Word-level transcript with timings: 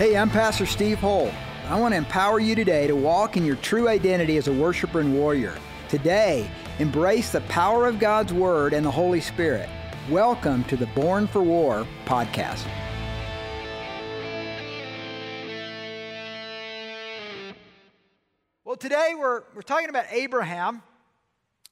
Hey, 0.00 0.16
I'm 0.16 0.30
Pastor 0.30 0.64
Steve 0.64 0.98
Holt. 0.98 1.30
I 1.68 1.78
want 1.78 1.92
to 1.92 1.98
empower 1.98 2.40
you 2.40 2.54
today 2.54 2.86
to 2.86 2.96
walk 2.96 3.36
in 3.36 3.44
your 3.44 3.56
true 3.56 3.86
identity 3.86 4.38
as 4.38 4.48
a 4.48 4.52
worshiper 4.54 5.00
and 5.00 5.12
warrior. 5.12 5.54
Today, 5.90 6.50
embrace 6.78 7.32
the 7.32 7.42
power 7.42 7.86
of 7.86 7.98
God's 7.98 8.32
Word 8.32 8.72
and 8.72 8.86
the 8.86 8.90
Holy 8.90 9.20
Spirit. 9.20 9.68
Welcome 10.08 10.64
to 10.64 10.76
the 10.78 10.86
Born 10.86 11.26
for 11.26 11.42
War 11.42 11.86
podcast. 12.06 12.66
Well, 18.64 18.76
today 18.76 19.12
we're, 19.18 19.42
we're 19.54 19.60
talking 19.60 19.90
about 19.90 20.06
Abraham, 20.12 20.82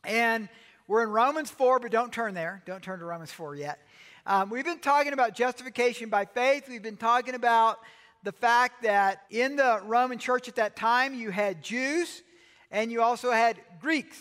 and 0.05 0.51
we're 0.87 1.03
in 1.03 1.09
Romans 1.09 1.51
4, 1.51 1.79
but 1.79 1.91
don't 1.91 2.13
turn 2.13 2.35
there. 2.35 2.63
Don't 2.67 2.83
turn 2.83 2.99
to 2.99 3.07
Romans 3.07 3.33
4 3.33 3.55
yet. 3.55 3.79
Um, 4.27 4.51
we've 4.51 4.67
been 4.67 4.81
talking 4.81 5.15
about 5.15 5.35
justification 5.35 6.11
by 6.11 6.27
faith. 6.27 6.69
We've 6.69 6.83
been 6.83 6.99
talking 6.99 7.35
about 7.35 7.79
the 8.23 8.33
fact 8.33 8.83
that 8.83 9.23
in 9.31 9.57
the 9.57 9.81
Roman 9.85 10.19
church 10.19 10.49
at 10.49 10.57
that 10.57 10.77
time, 10.77 11.15
you 11.15 11.31
had 11.31 11.63
Jews 11.63 12.23
and 12.71 12.91
you 12.91 13.03
also 13.03 13.31
had 13.31 13.57
Greeks. 13.81 14.19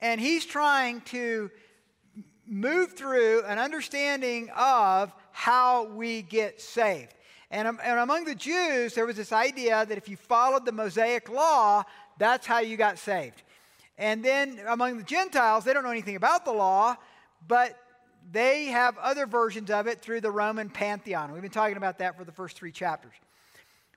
And 0.00 0.20
he's 0.20 0.44
trying 0.44 1.00
to 1.02 1.50
move 2.46 2.94
through 2.94 3.44
an 3.44 3.58
understanding 3.58 4.50
of 4.56 5.12
how 5.32 5.84
we 5.84 6.22
get 6.22 6.60
saved. 6.60 7.14
And, 7.50 7.66
and 7.66 7.98
among 7.98 8.24
the 8.24 8.34
Jews, 8.34 8.94
there 8.94 9.06
was 9.06 9.16
this 9.16 9.32
idea 9.32 9.84
that 9.84 9.98
if 9.98 10.08
you 10.08 10.16
followed 10.16 10.64
the 10.64 10.72
Mosaic 10.72 11.28
law, 11.28 11.82
that's 12.18 12.46
how 12.46 12.60
you 12.60 12.76
got 12.76 12.98
saved. 12.98 13.42
And 13.98 14.24
then 14.24 14.60
among 14.68 14.98
the 14.98 15.04
Gentiles, 15.04 15.64
they 15.64 15.72
don't 15.72 15.82
know 15.82 15.90
anything 15.90 16.16
about 16.16 16.44
the 16.44 16.52
law, 16.52 16.96
but 17.46 17.76
they 18.30 18.66
have 18.66 18.96
other 18.98 19.26
versions 19.26 19.70
of 19.70 19.86
it 19.86 20.00
through 20.00 20.20
the 20.20 20.30
Roman 20.30 20.70
pantheon. 20.70 21.32
We've 21.32 21.42
been 21.42 21.50
talking 21.50 21.76
about 21.76 21.98
that 21.98 22.16
for 22.16 22.24
the 22.24 22.32
first 22.32 22.56
three 22.56 22.72
chapters. 22.72 23.14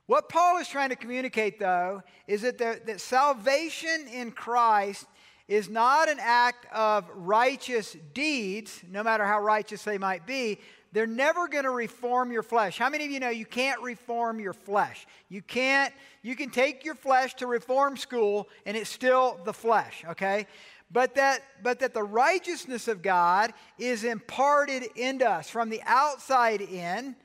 What 0.06 0.28
Paul 0.28 0.58
is 0.58 0.68
trying 0.68 0.90
to 0.90 0.96
communicate, 0.96 1.59
though, 1.59 2.04
is 2.28 2.42
that, 2.42 2.58
the, 2.58 2.82
that 2.86 3.00
salvation 3.00 4.08
in 4.12 4.32
Christ 4.32 5.06
is 5.48 5.70
not 5.70 6.09
an 6.09 6.18
act 6.20 6.66
of 6.73 7.06
righteous 7.16 7.96
deeds, 8.14 8.81
no 8.90 9.04
matter 9.04 9.26
how 9.26 9.40
righteous 9.40 9.84
they 9.84 9.98
might 9.98 10.26
be. 10.26 10.59
They're 10.94 11.08
never 11.08 11.48
going 11.48 11.64
to 11.64 11.72
reform 11.72 12.31
your 12.31 12.44
flesh. 12.44 12.78
How 12.78 12.90
many 12.90 13.06
of 13.06 13.12
you 13.12 13.20
know 13.20 13.30
you 13.30 13.46
can't 13.46 13.81
reform 13.81 14.40
your 14.40 14.54
flesh? 14.54 15.08
You 15.28 15.42
can't, 15.42 15.92
you 16.22 16.36
can 16.36 16.50
take 16.50 16.86
your 16.86 16.96
flesh 16.96 17.34
to 17.36 17.48
reform 17.48 17.98
school 17.98 18.48
and 18.66 18.78
it's 18.78 18.92
still 18.92 19.40
the 19.44 19.54
flesh, 19.54 20.04
okay? 20.08 20.46
But 20.92 21.16
that, 21.16 21.42
but 21.64 21.80
that 21.80 21.96
the 21.96 22.04
righteousness 22.04 22.88
of 22.88 23.02
God 23.02 23.54
is 23.80 24.04
imparted 24.04 24.84
into 24.96 25.28
us 25.28 25.50
from 25.50 25.70
the 25.70 25.81
outside 25.84 26.62
in. 26.62 27.16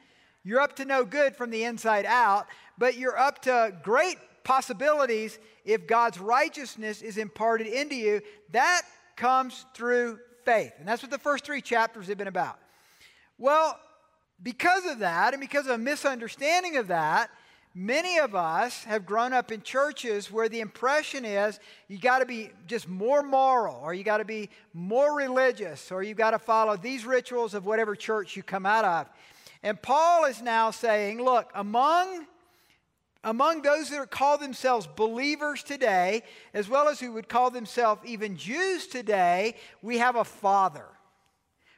You're 0.42 0.60
up 0.60 0.76
to 0.76 0.86
no 0.86 1.04
good 1.04 1.36
from 1.36 1.50
the 1.50 1.64
inside 1.64 2.06
out, 2.06 2.46
but 2.78 2.96
you're 2.96 3.18
up 3.18 3.42
to 3.42 3.74
great 3.82 4.16
possibilities 4.44 5.38
if 5.64 5.86
God's 5.86 6.18
righteousness 6.18 7.02
is 7.02 7.18
imparted 7.18 7.66
into 7.66 7.94
you. 7.94 8.22
That 8.52 8.82
comes 9.16 9.66
through 9.74 10.18
faith. 10.44 10.72
And 10.78 10.88
that's 10.88 11.02
what 11.02 11.10
the 11.10 11.18
first 11.18 11.44
three 11.44 11.60
chapters 11.60 12.06
have 12.06 12.16
been 12.16 12.28
about. 12.28 12.58
Well, 13.36 13.78
because 14.42 14.86
of 14.86 15.00
that, 15.00 15.34
and 15.34 15.40
because 15.40 15.66
of 15.66 15.72
a 15.72 15.78
misunderstanding 15.78 16.76
of 16.76 16.88
that, 16.88 17.28
many 17.74 18.18
of 18.18 18.34
us 18.34 18.84
have 18.84 19.04
grown 19.04 19.32
up 19.32 19.52
in 19.52 19.62
churches 19.62 20.30
where 20.30 20.48
the 20.48 20.60
impression 20.60 21.24
is 21.24 21.60
you 21.88 21.98
got 21.98 22.20
to 22.20 22.26
be 22.26 22.50
just 22.66 22.88
more 22.88 23.22
moral, 23.22 23.78
or 23.82 23.92
you 23.92 24.04
got 24.04 24.18
to 24.18 24.24
be 24.24 24.48
more 24.72 25.14
religious, 25.14 25.92
or 25.92 26.02
you 26.02 26.14
got 26.14 26.30
to 26.30 26.38
follow 26.38 26.76
these 26.76 27.04
rituals 27.04 27.54
of 27.54 27.66
whatever 27.66 27.94
church 27.94 28.36
you 28.36 28.42
come 28.42 28.64
out 28.64 28.84
of. 28.84 29.08
And 29.62 29.80
Paul 29.82 30.24
is 30.24 30.40
now 30.40 30.70
saying, 30.70 31.22
look, 31.22 31.50
among 31.54 32.26
among 33.24 33.62
those 33.62 33.90
that 33.90 34.10
call 34.10 34.38
themselves 34.38 34.86
believers 34.86 35.62
today, 35.62 36.22
as 36.54 36.68
well 36.68 36.88
as 36.88 37.00
who 37.00 37.12
would 37.12 37.28
call 37.28 37.50
themselves 37.50 38.02
even 38.04 38.36
Jews 38.36 38.86
today, 38.86 39.56
we 39.82 39.98
have 39.98 40.16
a 40.16 40.24
father. 40.24 40.86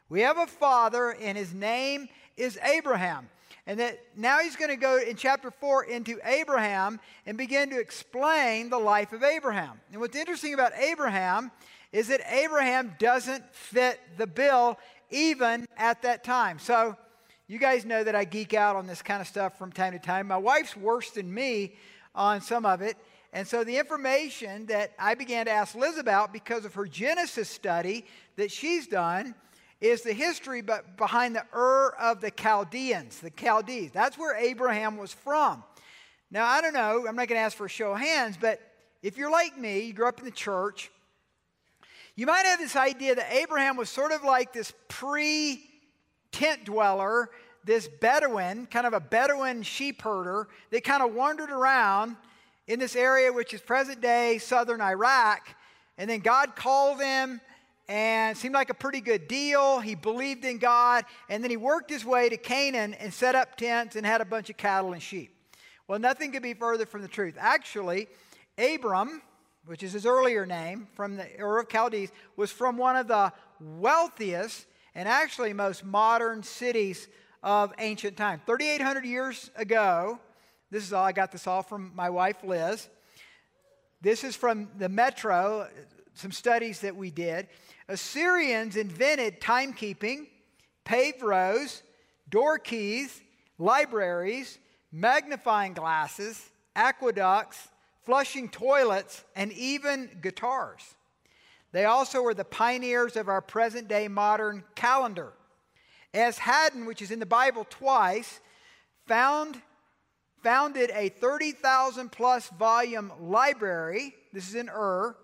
We 0.08 0.20
have 0.22 0.38
a 0.38 0.46
father, 0.46 1.16
and 1.20 1.38
his 1.38 1.54
name 1.54 2.08
is 2.36 2.58
Abraham. 2.62 3.28
And 3.66 3.78
that 3.78 4.00
now 4.16 4.40
he's 4.40 4.56
going 4.56 4.70
to 4.70 4.76
go 4.76 4.98
in 4.98 5.16
chapter 5.16 5.50
4 5.50 5.84
into 5.84 6.18
Abraham 6.24 6.98
and 7.26 7.38
begin 7.38 7.70
to 7.70 7.78
explain 7.78 8.68
the 8.68 8.78
life 8.78 9.12
of 9.12 9.22
Abraham. 9.22 9.80
And 9.92 10.00
what's 10.00 10.16
interesting 10.16 10.54
about 10.54 10.72
Abraham 10.74 11.52
is 11.92 12.08
that 12.08 12.20
Abraham 12.28 12.94
doesn't 12.98 13.54
fit 13.54 14.00
the 14.16 14.26
bill 14.26 14.78
even 15.10 15.66
at 15.76 16.02
that 16.02 16.24
time. 16.24 16.58
So, 16.58 16.96
you 17.50 17.58
guys 17.58 17.84
know 17.84 18.04
that 18.04 18.14
I 18.14 18.22
geek 18.22 18.54
out 18.54 18.76
on 18.76 18.86
this 18.86 19.02
kind 19.02 19.20
of 19.20 19.26
stuff 19.26 19.58
from 19.58 19.72
time 19.72 19.92
to 19.92 19.98
time. 19.98 20.28
My 20.28 20.36
wife's 20.36 20.76
worse 20.76 21.10
than 21.10 21.34
me 21.34 21.74
on 22.14 22.40
some 22.40 22.64
of 22.64 22.80
it. 22.80 22.96
And 23.32 23.44
so 23.44 23.64
the 23.64 23.76
information 23.76 24.66
that 24.66 24.92
I 25.00 25.16
began 25.16 25.46
to 25.46 25.50
ask 25.50 25.74
Liz 25.74 25.98
about 25.98 26.32
because 26.32 26.64
of 26.64 26.74
her 26.74 26.86
Genesis 26.86 27.48
study 27.48 28.06
that 28.36 28.52
she's 28.52 28.86
done 28.86 29.34
is 29.80 30.02
the 30.02 30.12
history 30.12 30.62
behind 30.96 31.34
the 31.34 31.44
Ur 31.52 31.92
of 31.98 32.20
the 32.20 32.30
Chaldeans, 32.30 33.18
the 33.18 33.32
Chaldees. 33.36 33.90
That's 33.90 34.16
where 34.16 34.36
Abraham 34.36 34.96
was 34.96 35.12
from. 35.12 35.64
Now, 36.30 36.46
I 36.46 36.60
don't 36.60 36.72
know, 36.72 37.04
I'm 37.08 37.16
not 37.16 37.26
going 37.26 37.40
to 37.40 37.44
ask 37.44 37.56
for 37.56 37.66
a 37.66 37.68
show 37.68 37.94
of 37.94 37.98
hands, 37.98 38.38
but 38.40 38.60
if 39.02 39.18
you're 39.18 39.32
like 39.32 39.58
me, 39.58 39.80
you 39.80 39.92
grew 39.92 40.06
up 40.06 40.20
in 40.20 40.24
the 40.24 40.30
church, 40.30 40.92
you 42.14 42.26
might 42.26 42.46
have 42.46 42.60
this 42.60 42.76
idea 42.76 43.16
that 43.16 43.32
Abraham 43.32 43.76
was 43.76 43.90
sort 43.90 44.12
of 44.12 44.22
like 44.22 44.52
this 44.52 44.72
pre 44.86 45.64
tent 46.32 46.64
dweller, 46.64 47.30
this 47.64 47.88
Bedouin, 47.88 48.66
kind 48.66 48.86
of 48.86 48.92
a 48.92 49.00
Bedouin 49.00 49.62
sheep 49.62 50.02
herder, 50.02 50.48
that 50.70 50.84
kind 50.84 51.02
of 51.02 51.14
wandered 51.14 51.50
around 51.50 52.16
in 52.66 52.78
this 52.78 52.96
area, 52.96 53.32
which 53.32 53.52
is 53.52 53.60
present 53.60 54.00
day 54.00 54.38
southern 54.38 54.80
Iraq. 54.80 55.48
And 55.98 56.08
then 56.08 56.20
God 56.20 56.56
called 56.56 57.00
him 57.00 57.40
and 57.88 58.38
seemed 58.38 58.54
like 58.54 58.70
a 58.70 58.74
pretty 58.74 59.00
good 59.00 59.26
deal. 59.26 59.80
He 59.80 59.96
believed 59.96 60.44
in 60.44 60.58
God. 60.58 61.04
And 61.28 61.42
then 61.42 61.50
he 61.50 61.56
worked 61.56 61.90
his 61.90 62.04
way 62.04 62.28
to 62.28 62.36
Canaan 62.36 62.94
and 62.94 63.12
set 63.12 63.34
up 63.34 63.56
tents 63.56 63.96
and 63.96 64.06
had 64.06 64.20
a 64.20 64.24
bunch 64.24 64.48
of 64.48 64.56
cattle 64.56 64.92
and 64.92 65.02
sheep. 65.02 65.34
Well, 65.88 65.98
nothing 65.98 66.30
could 66.30 66.42
be 66.42 66.54
further 66.54 66.86
from 66.86 67.02
the 67.02 67.08
truth. 67.08 67.34
Actually, 67.36 68.06
Abram, 68.56 69.22
which 69.66 69.82
is 69.82 69.92
his 69.92 70.06
earlier 70.06 70.46
name 70.46 70.86
from 70.94 71.16
the 71.16 71.26
Ur 71.40 71.58
of 71.58 71.68
Chaldees, 71.68 72.12
was 72.36 72.52
from 72.52 72.76
one 72.76 72.96
of 72.96 73.08
the 73.08 73.32
wealthiest 73.60 74.66
and 74.94 75.08
actually 75.08 75.52
most 75.52 75.84
modern 75.84 76.42
cities 76.42 77.08
of 77.42 77.72
ancient 77.78 78.16
time. 78.16 78.40
3,800 78.46 79.04
years 79.04 79.50
ago, 79.56 80.18
this 80.70 80.84
is 80.84 80.92
all, 80.92 81.04
I 81.04 81.12
got 81.12 81.32
this 81.32 81.46
all 81.46 81.62
from 81.62 81.92
my 81.94 82.10
wife 82.10 82.44
Liz. 82.44 82.88
This 84.00 84.24
is 84.24 84.36
from 84.36 84.68
the 84.78 84.88
Metro, 84.88 85.68
some 86.14 86.32
studies 86.32 86.80
that 86.80 86.96
we 86.96 87.10
did. 87.10 87.48
Assyrians 87.88 88.76
invented 88.76 89.40
timekeeping, 89.40 90.26
paved 90.84 91.22
roads, 91.22 91.82
door 92.28 92.58
keys, 92.58 93.20
libraries, 93.58 94.58
magnifying 94.92 95.74
glasses, 95.74 96.50
aqueducts, 96.76 97.68
flushing 98.04 98.48
toilets, 98.48 99.24
and 99.36 99.52
even 99.52 100.10
guitars. 100.22 100.82
They 101.72 101.84
also 101.84 102.22
were 102.22 102.34
the 102.34 102.44
pioneers 102.44 103.16
of 103.16 103.28
our 103.28 103.40
present 103.40 103.88
day 103.88 104.08
modern 104.08 104.64
calendar. 104.74 105.32
Esarhaddon, 106.12 106.86
which 106.86 107.02
is 107.02 107.10
in 107.10 107.20
the 107.20 107.26
Bible 107.26 107.66
twice, 107.70 108.40
found, 109.06 109.60
founded 110.42 110.90
a 110.94 111.08
30,000 111.08 112.10
plus 112.10 112.48
volume 112.50 113.12
library, 113.20 114.14
this 114.32 114.48
is 114.48 114.56
in 114.56 114.68
Ur, 114.68 115.16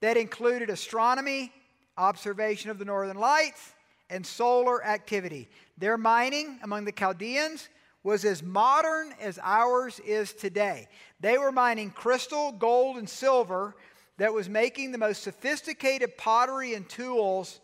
that 0.00 0.16
included 0.16 0.70
astronomy, 0.70 1.52
observation 1.96 2.70
of 2.70 2.78
the 2.78 2.84
northern 2.84 3.18
lights, 3.18 3.72
and 4.10 4.26
solar 4.26 4.84
activity. 4.84 5.48
Their 5.78 5.96
mining 5.96 6.58
among 6.62 6.84
the 6.84 6.92
Chaldeans 6.92 7.68
was 8.02 8.24
as 8.24 8.42
modern 8.42 9.12
as 9.20 9.38
ours 9.42 10.00
is 10.00 10.32
today. 10.32 10.88
They 11.20 11.38
were 11.38 11.50
mining 11.50 11.90
crystal, 11.90 12.52
gold, 12.52 12.98
and 12.98 13.08
silver 13.08 13.74
that 14.18 14.32
was 14.32 14.48
making 14.48 14.92
the 14.92 14.98
most 14.98 15.22
sophisticated 15.22 16.16
pottery 16.16 16.74
and 16.74 16.88
tools 16.88 17.60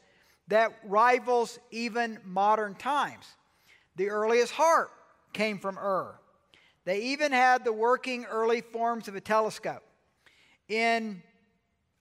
that 0.49 0.73
rivals 0.85 1.59
even 1.71 2.19
modern 2.25 2.75
times. 2.75 3.25
The 3.97 4.11
earliest 4.11 4.53
harp 4.53 4.91
came 5.33 5.59
from 5.59 5.79
Ur. 5.79 6.19
They 6.85 7.01
even 7.01 7.33
had 7.33 7.65
the 7.65 7.73
working 7.73 8.25
early 8.25 8.61
forms 8.61 9.09
of 9.09 9.15
a 9.15 9.21
telescope. 9.21 9.83
In 10.69 11.23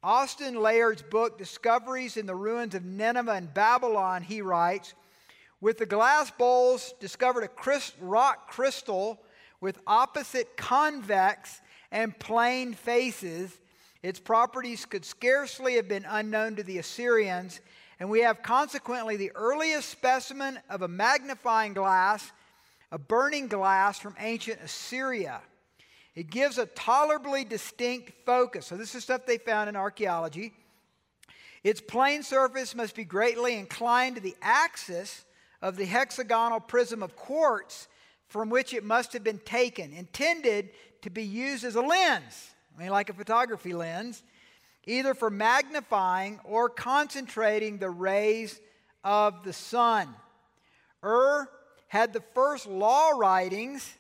Austen 0.04 0.56
Layard's 0.56 1.04
book, 1.04 1.38
Discoveries 1.38 2.18
in 2.18 2.26
the 2.26 2.36
Ruins 2.36 2.74
of 2.74 2.84
Nineveh 2.84 3.34
and 3.34 3.54
Babylon, 3.54 4.24
he 4.24 4.42
writes 4.42 4.96
With 5.60 5.78
the 5.78 5.86
glass 5.86 6.32
bowls, 6.32 6.94
discovered 7.00 7.44
a 7.44 7.80
rock 8.02 8.50
crystal 8.50 9.22
with 9.60 9.78
opposite 9.86 10.58
convex 10.58 11.62
and 11.92 12.18
plane 12.18 12.74
faces 12.74 13.56
its 14.04 14.20
properties 14.20 14.86
could 14.86 15.06
scarcely 15.06 15.76
have 15.76 15.88
been 15.88 16.06
unknown 16.08 16.56
to 16.56 16.64
the 16.64 16.78
Assyrians, 16.78 17.62
and 18.00 18.10
we 18.10 18.22
have 18.22 18.42
consequently 18.42 19.16
the 19.16 19.32
earliest 19.36 19.90
specimen 19.90 20.60
of 20.70 20.82
a 20.82 20.88
magnifying 20.88 21.74
glass 21.74 22.32
a 22.92 22.98
burning 22.98 23.48
glass 23.48 24.00
from 24.00 24.16
ancient 24.20 24.60
Assyria. 24.62 25.42
It 26.14 26.30
gives 26.30 26.58
a 26.58 26.66
tolerably 26.66 27.46
distinct 27.46 28.12
focus. 28.26 28.68
So, 28.68 28.76
this 28.76 28.94
is 28.96 29.04
stuff 29.04 29.26
they 29.26 29.38
found 29.38 29.70
in 29.70 29.76
archaeology. 29.76 30.54
Its 31.64 31.80
plane 31.80 32.24
surface 32.24 32.76
must 32.76 32.96
be 32.96 33.06
greatly 33.06 33.56
inclined 33.56 34.16
to 34.16 34.22
the 34.22 34.36
axis 34.42 35.24
of 35.62 35.78
the 35.78 35.86
hexagonal 35.86 36.60
prism 36.60 37.02
of 37.02 37.16
quartz 37.16 37.88
from 38.28 38.50
which 38.50 38.74
it 38.74 38.84
must 38.84 39.14
have 39.14 39.24
been 39.24 39.40
taken, 39.40 39.94
intended 39.94 40.72
to 41.02 41.10
be 41.10 41.24
used 41.24 41.64
as 41.64 41.76
a 41.76 41.82
lens, 41.82 42.52
I 42.76 42.82
mean, 42.82 42.92
like 42.92 43.10
a 43.10 43.14
photography 43.14 43.74
lens, 43.74 44.24
either 44.86 45.14
for 45.14 45.30
magnifying 45.30 46.40
or 46.44 46.70
concentrating 46.70 47.78
the 47.78 47.90
rays 47.90 48.60
of 49.04 49.44
the 49.44 49.54
sun. 49.54 50.14
Ur 51.04 51.50
had 51.88 52.14
the 52.14 52.24
first 52.34 52.68
law 52.68 53.10
writings 53.10 53.98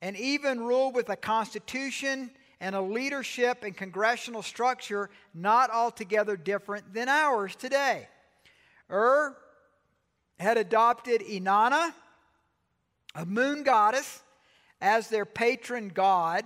and 0.00 0.16
even 0.16 0.60
ruled 0.60 0.94
with 0.94 1.08
a 1.08 1.16
constitution 1.16 2.30
and 2.60 2.74
a 2.74 2.80
leadership 2.80 3.62
and 3.62 3.76
congressional 3.76 4.42
structure 4.42 5.10
not 5.34 5.70
altogether 5.70 6.36
different 6.36 6.92
than 6.92 7.08
ours 7.08 7.56
today. 7.56 8.08
Ur 8.90 9.36
had 10.38 10.56
adopted 10.56 11.20
Inanna, 11.22 11.92
a 13.14 13.26
moon 13.26 13.62
goddess, 13.62 14.22
as 14.80 15.08
their 15.08 15.24
patron 15.24 15.88
god. 15.88 16.44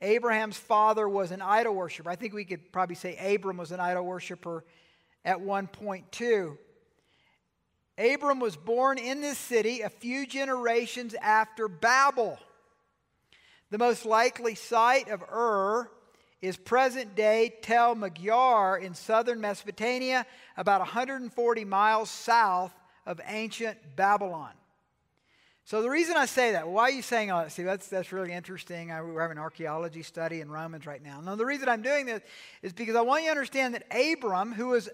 Abraham's 0.00 0.56
father 0.56 1.08
was 1.08 1.32
an 1.32 1.42
idol 1.42 1.74
worshiper. 1.74 2.10
I 2.10 2.16
think 2.16 2.32
we 2.32 2.44
could 2.44 2.72
probably 2.72 2.94
say 2.94 3.34
Abram 3.34 3.56
was 3.56 3.72
an 3.72 3.80
idol 3.80 4.04
worshiper 4.04 4.64
at 5.24 5.40
one 5.40 5.66
point, 5.66 6.10
too. 6.12 6.56
Abram 7.98 8.38
was 8.38 8.56
born 8.56 8.96
in 8.96 9.20
this 9.20 9.38
city 9.38 9.80
a 9.80 9.88
few 9.88 10.26
generations 10.26 11.14
after 11.20 11.66
Babel. 11.66 12.38
The 13.70 13.78
most 13.78 14.06
likely 14.06 14.54
site 14.54 15.08
of 15.08 15.22
Ur 15.22 15.90
is 16.40 16.56
present 16.56 17.16
day 17.16 17.52
Tel 17.60 17.96
Magyar 17.96 18.78
in 18.78 18.94
southern 18.94 19.40
Mesopotamia, 19.40 20.24
about 20.56 20.80
140 20.80 21.64
miles 21.64 22.08
south 22.08 22.72
of 23.04 23.20
ancient 23.26 23.78
Babylon. 23.96 24.52
So 25.68 25.82
the 25.82 25.90
reason 25.90 26.16
I 26.16 26.24
say 26.24 26.52
that, 26.52 26.66
why 26.66 26.84
are 26.84 26.90
you 26.90 27.02
saying 27.02 27.30
all 27.30 27.42
that? 27.42 27.52
See, 27.52 27.62
that's, 27.62 27.88
that's 27.88 28.10
really 28.10 28.32
interesting. 28.32 28.90
I, 28.90 29.02
we're 29.02 29.20
having 29.20 29.36
an 29.36 29.42
archaeology 29.42 30.02
study 30.02 30.40
in 30.40 30.50
Romans 30.50 30.86
right 30.86 31.04
now. 31.04 31.20
Now, 31.20 31.34
the 31.34 31.44
reason 31.44 31.68
I'm 31.68 31.82
doing 31.82 32.06
this 32.06 32.22
is 32.62 32.72
because 32.72 32.96
I 32.96 33.02
want 33.02 33.24
you 33.24 33.28
to 33.28 33.32
understand 33.32 33.74
that 33.74 33.84
Abram, 33.94 34.54
who 34.54 34.68
was, 34.68 34.88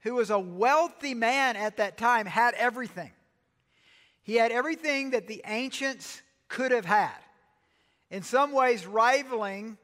who 0.00 0.16
was 0.16 0.30
a 0.30 0.38
wealthy 0.40 1.14
man 1.14 1.54
at 1.54 1.76
that 1.76 1.96
time, 1.96 2.26
had 2.26 2.54
everything. 2.54 3.12
He 4.24 4.34
had 4.34 4.50
everything 4.50 5.10
that 5.10 5.28
the 5.28 5.42
ancients 5.46 6.22
could 6.48 6.72
have 6.72 6.86
had 6.86 7.14
in 8.10 8.24
some 8.24 8.50
ways 8.50 8.88
rivaling 8.88 9.78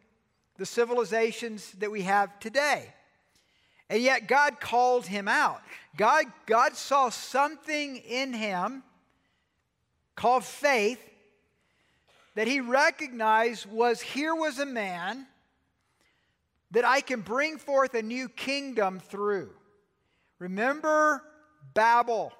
the 0.57 0.67
civilizations 0.67 1.71
that 1.79 1.93
we 1.93 2.03
have 2.03 2.37
today. 2.41 2.93
And 3.89 4.03
yet 4.03 4.27
God 4.27 4.59
called 4.59 5.07
him 5.07 5.29
out. 5.29 5.63
God, 5.97 6.25
God 6.47 6.75
saw 6.75 7.11
something 7.11 7.99
in 7.99 8.33
him 8.33 8.83
called 10.17 10.45
faith 10.45 10.99
that 12.35 12.49
he 12.49 12.61
recognized 12.61 13.67
was 13.67 14.01
here 14.01 14.35
was 14.35 14.59
a 14.59 14.67
man 14.67 15.27
that 16.73 16.85
I 16.85 17.01
can 17.01 17.21
bring 17.21 17.59
forth 17.59 17.95
a 17.95 18.03
new 18.03 18.29
kingdom 18.29 18.99
through. 18.99 19.51
Remember 20.39 21.23
Babel. 21.75 22.33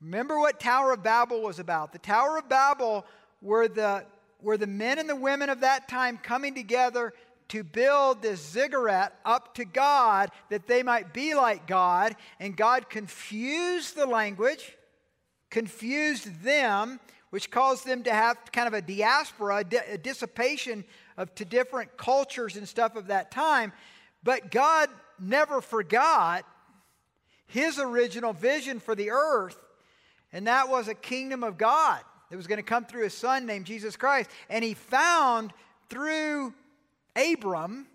Remember 0.00 0.38
what 0.38 0.60
Tower 0.60 0.92
of 0.92 1.02
Babel 1.02 1.42
was 1.42 1.58
about. 1.58 1.92
The 1.92 1.98
Tower 1.98 2.38
of 2.38 2.48
Babel 2.48 3.04
were 3.42 3.66
the 3.68 4.04
were 4.40 4.56
the 4.56 4.66
men 4.68 4.98
and 4.98 5.08
the 5.08 5.16
women 5.16 5.50
of 5.50 5.60
that 5.60 5.88
time 5.88 6.16
coming 6.18 6.54
together 6.54 7.12
to 7.48 7.64
build 7.64 8.22
this 8.22 8.40
ziggurat 8.40 9.12
up 9.24 9.54
to 9.54 9.64
God 9.64 10.30
that 10.50 10.66
they 10.66 10.82
might 10.82 11.12
be 11.12 11.34
like 11.34 11.66
God. 11.66 12.14
And 12.38 12.56
God 12.56 12.88
confused 12.88 13.96
the 13.96 14.06
language, 14.06 14.76
confused 15.50 16.42
them, 16.42 17.00
which 17.30 17.50
caused 17.50 17.86
them 17.86 18.02
to 18.04 18.12
have 18.12 18.38
kind 18.52 18.66
of 18.66 18.74
a 18.74 18.82
diaspora, 18.82 19.64
a 19.90 19.98
dissipation 19.98 20.84
of 21.16 21.34
to 21.34 21.44
different 21.44 21.96
cultures 21.96 22.56
and 22.56 22.66
stuff 22.66 22.96
of 22.96 23.08
that 23.08 23.30
time. 23.30 23.72
But 24.22 24.50
God 24.50 24.88
never 25.18 25.60
forgot 25.60 26.44
his 27.46 27.78
original 27.78 28.32
vision 28.32 28.80
for 28.80 28.94
the 28.94 29.10
earth, 29.10 29.58
and 30.32 30.46
that 30.46 30.68
was 30.68 30.88
a 30.88 30.94
kingdom 30.94 31.42
of 31.42 31.58
God 31.58 32.00
that 32.30 32.36
was 32.36 32.46
going 32.46 32.58
to 32.58 32.62
come 32.62 32.84
through 32.84 33.06
a 33.06 33.10
son 33.10 33.46
named 33.46 33.64
Jesus 33.64 33.96
Christ. 33.96 34.28
And 34.50 34.62
he 34.62 34.74
found 34.74 35.52
through 35.88 36.52
Abram 37.16 37.86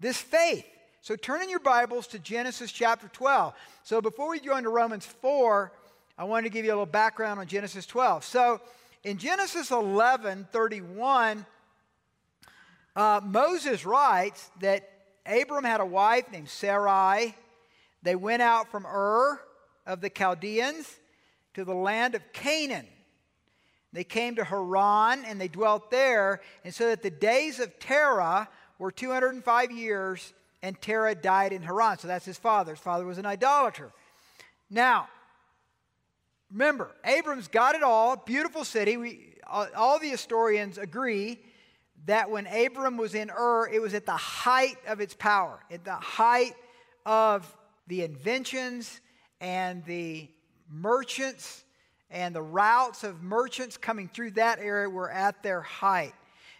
this 0.00 0.18
faith. 0.18 0.66
So 1.00 1.16
turn 1.16 1.42
in 1.42 1.48
your 1.48 1.60
Bibles 1.60 2.06
to 2.08 2.18
Genesis 2.18 2.70
chapter 2.70 3.08
12. 3.08 3.54
So 3.84 4.02
before 4.02 4.28
we 4.28 4.38
go 4.38 4.58
into 4.58 4.68
Romans 4.68 5.06
4, 5.06 5.72
I 6.20 6.24
wanted 6.24 6.42
to 6.42 6.50
give 6.50 6.66
you 6.66 6.72
a 6.72 6.74
little 6.74 6.84
background 6.84 7.40
on 7.40 7.46
Genesis 7.46 7.86
12. 7.86 8.24
So 8.24 8.60
in 9.04 9.16
Genesis 9.16 9.70
11 9.70 10.48
31, 10.52 11.46
uh, 12.94 13.22
Moses 13.24 13.86
writes 13.86 14.50
that 14.60 14.86
Abram 15.24 15.64
had 15.64 15.80
a 15.80 15.86
wife 15.86 16.30
named 16.30 16.50
Sarai. 16.50 17.34
They 18.02 18.16
went 18.16 18.42
out 18.42 18.70
from 18.70 18.84
Ur 18.84 19.40
of 19.86 20.02
the 20.02 20.10
Chaldeans 20.10 20.94
to 21.54 21.64
the 21.64 21.74
land 21.74 22.14
of 22.14 22.34
Canaan. 22.34 22.86
They 23.94 24.04
came 24.04 24.36
to 24.36 24.44
Haran 24.44 25.24
and 25.24 25.40
they 25.40 25.48
dwelt 25.48 25.90
there, 25.90 26.42
and 26.66 26.74
so 26.74 26.88
that 26.88 27.02
the 27.02 27.08
days 27.08 27.60
of 27.60 27.78
Terah 27.78 28.46
were 28.78 28.90
205 28.90 29.70
years, 29.70 30.34
and 30.62 30.78
Terah 30.82 31.14
died 31.14 31.54
in 31.54 31.62
Haran. 31.62 31.96
So 31.96 32.08
that's 32.08 32.26
his 32.26 32.36
father. 32.36 32.72
His 32.72 32.80
father 32.80 33.06
was 33.06 33.16
an 33.16 33.24
idolater. 33.24 33.90
Now, 34.68 35.08
remember, 36.50 36.90
Abram's 37.04 37.48
got 37.48 37.74
it 37.74 37.82
all, 37.82 38.16
beautiful 38.16 38.64
city. 38.64 38.96
We, 38.96 39.34
all 39.46 39.98
the 39.98 40.08
historians 40.08 40.78
agree 40.78 41.38
that 42.06 42.30
when 42.30 42.46
Abram 42.46 42.96
was 42.96 43.14
in 43.14 43.30
Ur, 43.30 43.68
it 43.68 43.80
was 43.80 43.94
at 43.94 44.06
the 44.06 44.12
height 44.12 44.78
of 44.86 45.00
its 45.00 45.14
power, 45.14 45.60
at 45.70 45.84
the 45.84 45.94
height 45.94 46.54
of 47.04 47.56
the 47.86 48.02
inventions 48.02 49.00
and 49.40 49.84
the 49.84 50.28
merchants 50.70 51.64
and 52.10 52.34
the 52.34 52.42
routes 52.42 53.04
of 53.04 53.22
merchants 53.22 53.76
coming 53.76 54.08
through 54.08 54.32
that 54.32 54.58
area 54.58 54.88
were 54.88 55.10
at 55.10 55.42
their 55.42 55.60
height. 55.60 56.14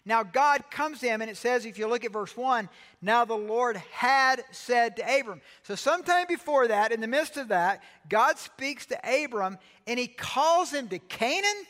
Now, 0.07 0.23
God 0.23 0.71
comes 0.71 1.01
to 1.01 1.07
him, 1.07 1.21
and 1.21 1.31
it 1.31 1.37
says, 1.37 1.67
if 1.67 1.79
you 1.79 1.87
look 1.87 2.05
at 2.05 2.13
verse 2.13 2.35
1, 2.35 2.69
now 3.03 3.25
the 3.25 3.35
Lord 3.35 3.77
had 3.93 4.43
said 4.51 4.97
to 4.97 5.03
Abram. 5.03 5.43
So, 5.63 5.75
sometime 5.75 6.27
before 6.27 6.69
that, 6.69 6.91
in 6.91 7.01
the 7.01 7.07
midst 7.07 7.37
of 7.37 7.49
that, 7.49 7.83
God 8.09 8.39
speaks 8.39 8.87
to 8.87 9.25
Abram 9.25 9.59
and 9.87 9.99
he 9.99 10.07
calls 10.07 10.73
him 10.73 10.89
to 10.89 10.99
Canaan. 10.99 11.67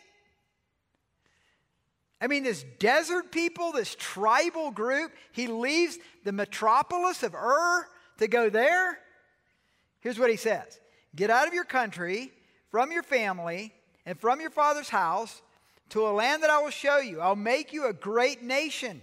I 2.21 2.29
mean, 2.29 2.45
this 2.45 2.65
desert 2.79 3.33
people, 3.33 3.73
this 3.73 3.97
tribal 3.99 4.71
group, 4.71 5.13
he 5.33 5.47
leaves 5.47 5.99
the 6.25 6.33
metropolis 6.33 7.23
of 7.23 7.35
Ur 7.35 7.87
to 8.19 8.29
go 8.29 8.51
there. 8.51 8.99
Here's 10.01 10.19
what 10.19 10.31
he 10.31 10.37
says 10.37 10.79
Get 11.17 11.31
out 11.31 11.49
of 11.49 11.55
your 11.55 11.65
country 11.65 12.31
from 12.71 12.93
your 12.93 13.03
family 13.03 13.75
and 14.07 14.19
from 14.21 14.41
your 14.41 14.51
father's 14.51 14.89
house 14.89 15.43
to 15.91 16.07
a 16.07 16.11
land 16.11 16.43
that 16.43 16.51
I 16.51 16.61
will 16.63 16.71
show 16.71 16.99
you. 16.99 17.21
I'll 17.21 17.37
make 17.37 17.73
you 17.73 17.87
a 17.87 17.93
great 17.93 18.43
nation. 18.43 19.01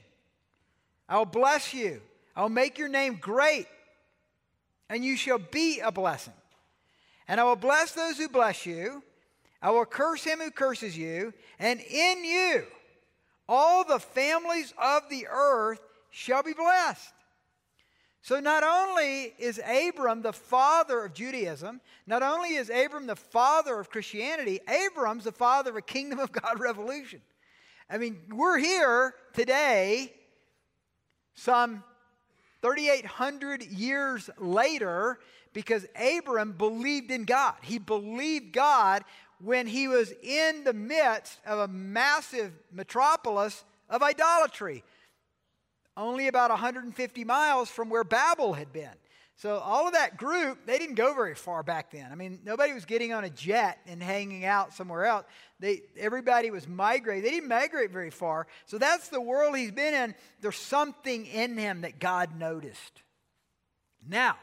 I'll 1.08 1.26
bless 1.26 1.74
you. 1.74 2.02
I'll 2.36 2.50
make 2.50 2.78
your 2.78 2.90
name 2.90 3.18
great, 3.20 3.68
and 4.90 5.04
you 5.04 5.18
shall 5.18 5.40
be 5.40 5.80
a 5.80 5.92
blessing. 5.92 6.34
And 7.28 7.40
I 7.40 7.44
will 7.44 7.56
bless 7.56 7.92
those 7.94 8.18
who 8.18 8.30
bless 8.30 8.66
you. 8.66 9.04
I 9.62 9.72
will 9.72 9.86
curse 9.86 10.24
him 10.24 10.40
who 10.40 10.52
curses 10.52 10.98
you, 10.98 11.34
and 11.60 11.80
in 11.80 12.24
you 12.24 12.66
all 13.50 13.84
the 13.84 14.00
families 14.00 14.74
of 14.78 15.04
the 15.10 15.28
earth 15.30 15.80
shall 16.10 16.44
be 16.44 16.54
blessed. 16.54 17.14
So, 18.28 18.42
not 18.42 18.62
only 18.62 19.34
is 19.40 19.58
Abram 19.66 20.22
the 20.22 20.34
father 20.34 21.06
of 21.06 21.14
Judaism, 21.14 21.80
not 22.06 22.22
only 22.22 22.56
is 22.56 22.70
Abram 22.70 23.08
the 23.08 23.16
father 23.16 23.80
of 23.80 23.90
Christianity, 23.90 24.60
Abram's 24.68 25.24
the 25.24 25.32
father 25.32 25.70
of 25.70 25.78
a 25.78 25.82
kingdom 25.82 26.20
of 26.20 26.34
God 26.34 26.60
revolution. 26.60 27.22
I 27.90 27.98
mean, 27.98 28.18
we're 28.30 28.58
here 28.58 29.14
today, 29.32 30.12
some 31.36 31.86
3,800 32.62 33.64
years 33.64 34.30
later, 34.38 35.20
because 35.54 35.86
Abram 35.96 36.52
believed 36.52 37.12
in 37.12 37.24
God. 37.24 37.56
He 37.62 37.80
believed 37.80 38.52
God 38.52 39.06
when 39.40 39.68
he 39.68 39.88
was 39.88 40.12
in 40.22 40.66
the 40.66 40.74
midst 40.74 41.40
of 41.46 41.60
a 41.60 41.68
massive 41.70 42.52
metropolis 42.74 43.64
of 43.90 44.04
idolatry 44.04 44.84
only 45.98 46.28
about 46.28 46.52
150 46.52 47.24
miles 47.24 47.70
from 47.70 47.90
where 47.90 48.04
Babel 48.04 48.54
had 48.54 48.72
been. 48.72 48.94
So 49.36 49.58
all 49.60 49.86
of 49.86 49.94
that 49.94 50.18
group, 50.18 50.66
they 50.66 50.80
didn't 50.80 50.96
go 50.96 51.14
very 51.14 51.36
far 51.36 51.62
back 51.62 51.92
then. 51.92 52.12
I 52.12 52.16
mean, 52.16 52.40
nobody 52.44 52.74
was 52.74 52.86
getting 52.86 53.14
on 53.14 53.24
a 53.24 53.30
jet 53.30 53.78
and 53.86 54.02
hanging 54.02 54.46
out 54.46 54.74
somewhere 54.74 55.06
else. 55.06 55.26
They, 55.60 55.82
everybody 55.96 56.50
was 56.50 56.68
migrating. 56.68 57.24
They 57.24 57.30
didn't 57.30 57.50
migrate 57.50 57.92
very 57.92 58.10
far. 58.10 58.48
So 58.66 58.80
that's 58.80 59.10
the 59.10 59.22
world 59.22 59.56
he's 59.56 59.72
been 59.72 59.94
in. 59.94 60.16
There's 60.42 60.58
something 60.58 61.28
in 61.28 61.56
him 61.56 61.82
that 61.82 62.00
God 62.00 62.36
noticed. 62.36 63.04
Now, 64.08 64.38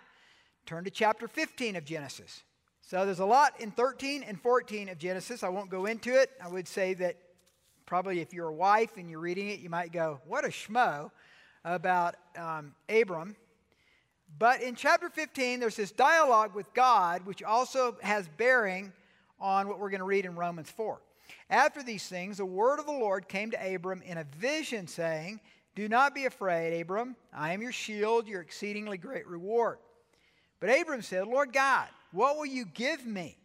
turn 0.65 0.85
to 0.85 0.91
chapter 0.91 1.27
15 1.27 1.75
of 1.75 1.85
Genesis. 1.85 2.45
So 2.83 3.05
there's 3.05 3.19
a 3.19 3.27
lot 3.27 3.61
in 3.61 3.73
13 3.73 4.23
and 4.23 4.41
14 4.41 4.91
of 4.91 4.99
Genesis. 4.99 5.43
I 5.43 5.49
won't 5.49 5.71
go 5.71 5.87
into 5.87 6.15
it. 6.15 6.31
I 6.41 6.47
would 6.47 6.69
say 6.69 6.95
that 6.95 7.17
probably 7.85 8.21
if 8.21 8.33
you're 8.33 8.49
a 8.49 8.55
wife 8.55 8.97
and 8.97 9.11
you're 9.11 9.21
reading 9.21 9.49
it, 9.49 9.59
you 9.59 9.71
might 9.71 9.91
go, 9.91 10.21
What 10.25 10.45
a 10.45 10.49
schmo 10.49 11.11
about 11.65 12.17
um, 12.37 12.75
Abram. 12.89 13.37
But 14.39 14.63
in 14.63 14.75
chapter 14.75 15.09
15, 15.09 15.61
there's 15.61 15.77
this 15.77 15.93
dialogue 15.93 16.55
with 16.55 16.73
God, 16.75 17.25
which 17.25 17.43
also 17.43 17.97
has 18.03 18.29
bearing 18.37 18.93
on 19.41 19.69
what 19.69 19.79
we're 19.79 19.91
going 19.91 20.01
to 20.01 20.07
read 20.07 20.25
in 20.25 20.35
Romans 20.35 20.71
4. 20.71 21.01
After 21.51 21.83
these 21.83 22.07
things, 22.07 22.39
the 22.39 22.47
word 22.47 22.81
of 22.81 22.87
the 22.87 22.93
Lord 22.93 23.29
came 23.29 23.51
to 23.53 23.75
Abram 23.75 24.03
in 24.03 24.19
a 24.19 24.25
vision, 24.25 24.87
saying, 24.87 25.41
Do 25.75 25.89
not 25.89 26.15
be 26.15 26.27
afraid, 26.27 26.81
Abram. 26.81 27.17
I 27.33 27.53
am 27.53 27.63
your 27.63 27.73
shield, 27.73 28.27
your 28.27 28.41
exceedingly 28.41 28.99
great 28.99 29.27
reward. 29.27 29.79
But 30.61 30.71
Abram 30.71 31.03
said, 31.03 31.27
Lord 31.27 31.53
God, 31.53 31.89
what 32.13 32.37
will 32.37 32.47
you 32.47 32.65
give 32.65 33.07
me? 33.07 33.37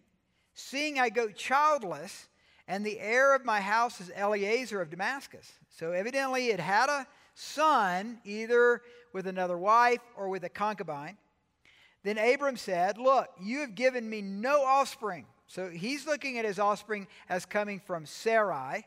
Seeing 0.54 1.00
I 1.00 1.10
go 1.10 1.30
childless, 1.30 2.28
and 2.68 2.86
the 2.86 3.00
heir 3.00 3.36
of 3.36 3.46
my 3.46 3.62
house 3.62 4.00
is 4.02 4.12
Eliezer 4.12 4.82
of 4.82 4.90
Damascus. 4.90 5.52
So 5.70 5.92
evidently 5.92 6.48
it 6.48 6.60
had 6.60 6.90
a 6.90 7.08
son, 7.40 8.20
either 8.26 8.82
with 9.14 9.28
another 9.28 9.58
wife 9.58 10.02
or 10.16 10.30
with 10.30 10.44
a 10.44 10.50
concubine. 10.50 11.18
Then 12.04 12.18
Abram 12.18 12.58
said, 12.58 12.98
Look, 12.98 13.28
you 13.42 13.60
have 13.60 13.76
given 13.76 14.10
me 14.10 14.22
no 14.22 14.64
offspring. 14.64 15.26
So 15.48 15.70
he's 15.70 16.06
looking 16.06 16.38
at 16.38 16.46
his 16.46 16.60
offspring 16.60 17.08
as 17.28 17.46
coming 17.46 17.80
from 17.80 18.06
Sarai. 18.06 18.86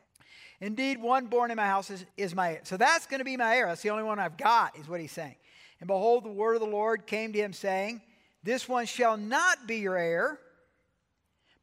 Indeed, 0.60 1.02
one 1.02 1.26
born 1.26 1.50
in 1.50 1.56
my 1.56 1.66
house 1.66 1.90
is, 1.90 2.04
is 2.16 2.34
my 2.34 2.52
heir. 2.52 2.60
So 2.62 2.76
that's 2.76 3.06
going 3.06 3.18
to 3.18 3.24
be 3.24 3.36
my 3.36 3.56
heir. 3.56 3.66
That's 3.66 3.82
the 3.82 3.90
only 3.90 4.04
one 4.04 4.20
I've 4.20 4.36
got, 4.36 4.78
is 4.78 4.88
what 4.88 5.00
he's 5.00 5.10
saying. 5.10 5.34
And 5.80 5.88
behold, 5.88 6.24
the 6.24 6.30
word 6.30 6.54
of 6.54 6.60
the 6.60 6.68
Lord 6.68 7.06
came 7.06 7.32
to 7.32 7.38
him, 7.38 7.52
saying, 7.52 8.00
This 8.44 8.68
one 8.68 8.86
shall 8.86 9.16
not 9.16 9.66
be 9.66 9.78
your 9.78 9.96
heir, 9.96 10.38